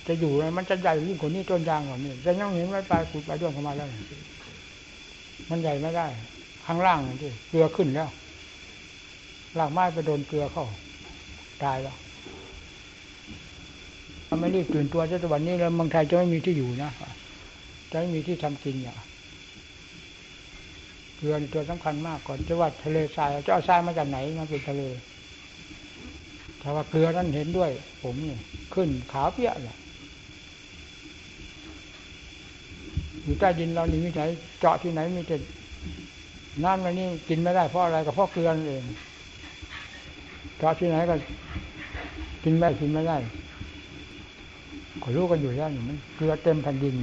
[0.08, 3.88] จะอยู่มันจะใหญ่ยิ่งกว่านี้ต้นยางกว่านี้จะยังเห็นไว้ปลายกุดปลายด้วนเข้ามาแล้ว
[5.50, 6.08] มันใหญ่ไม่ได้
[6.66, 8.10] ข้างล่างนี่เกลือขึ้นแล้ว
[9.60, 10.66] รากไม้ไปโดนเกลือเข้า
[11.64, 11.98] ตายแล้ว
[14.28, 16.92] ถ้าไม่รีบตื่นตัวจะตะวันนี้แล้วเมืองไทยจะไม่มีที่อยู่นะ
[17.92, 18.98] จะไม่มีที่ทำกินอย่าง
[21.18, 24.82] เกลือตัวสำคัญมากก่อนจะว่าทะเลทรายจะเอาทรายมาจากไหนมาเป็นทะเล
[26.62, 28.36] ถ้าว่าเกลือนั้นเห็นด้วย ผมนี่
[28.74, 29.76] ขึ้นขาวเปี้ยเลย
[33.24, 34.22] อยู่ใต้ดินเรานี่มีไหน
[34.60, 35.38] เจาะที่ไหนมีแต่
[36.64, 38.84] น้ำในนี้กินไม่ได้เพราะอะไรก็เพราะเกลือนั่นเอง
[40.58, 41.16] เจาะที่ไหนก็
[42.44, 43.18] กินไม่กินไม่ได้
[45.04, 46.94] ก็รู้กันอยู่แล้วนี่มันเกลือเต็มแผ่นดิน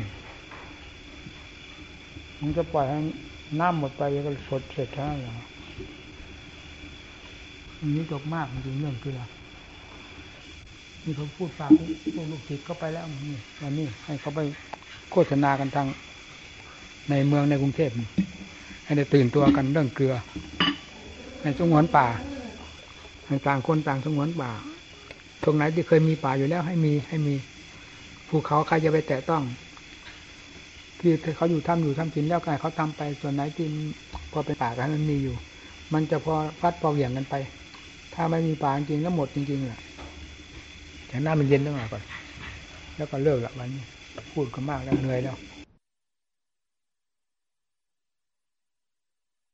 [2.40, 2.98] มันจะปล่อยให้
[3.60, 5.34] น้ำหมดไปก็สดเสร็จแล้วหรอ
[7.78, 9.20] อันนี้ตกมากจริงเรื่องเกลือ
[11.08, 11.70] นี่เขาพูดฝาก
[12.14, 14.40] พวกลูกศิษย์เข้าไปแล้วนี่วันนี้ให้เขาไป
[15.10, 15.86] โฆษณากันทาง
[17.10, 17.90] ในเมืองในกรุงเทพ
[18.84, 20.14] ให้ได้ตื่นตัวกันเรื่องเกลือ
[21.42, 22.06] ให้สงวนป่า
[23.26, 24.50] ให้ต่างคนต่างสงวนป่า
[25.44, 27.34] ตรงไหนที่เคยมีป่าอยู่แล้วให้มีให้มี
[28.28, 29.42] ภูเขาใครจะไปแตะต้อง
[30.98, 33.66] ที่เขาอยู่ทำอยู่ทำกินแล้วกันเขาทำไปส่วนไหนที่
[34.32, 35.34] พอเป็นป่ากันมันมีอยู่
[35.92, 37.34] มันจะพอฟัดพอเหวี่ยงกันไป
[38.14, 39.80] ถ้าไม่มีป่าจริงก็หมดจริงๆแหละ
[41.08, 42.02] แต่หน้ามันเย็นตั้งหน่อยก่อน
[42.96, 43.84] แล้วก็เลิกละวันนี้
[44.32, 45.36] พูดก็มากแล้วเหนื่อยแล้ว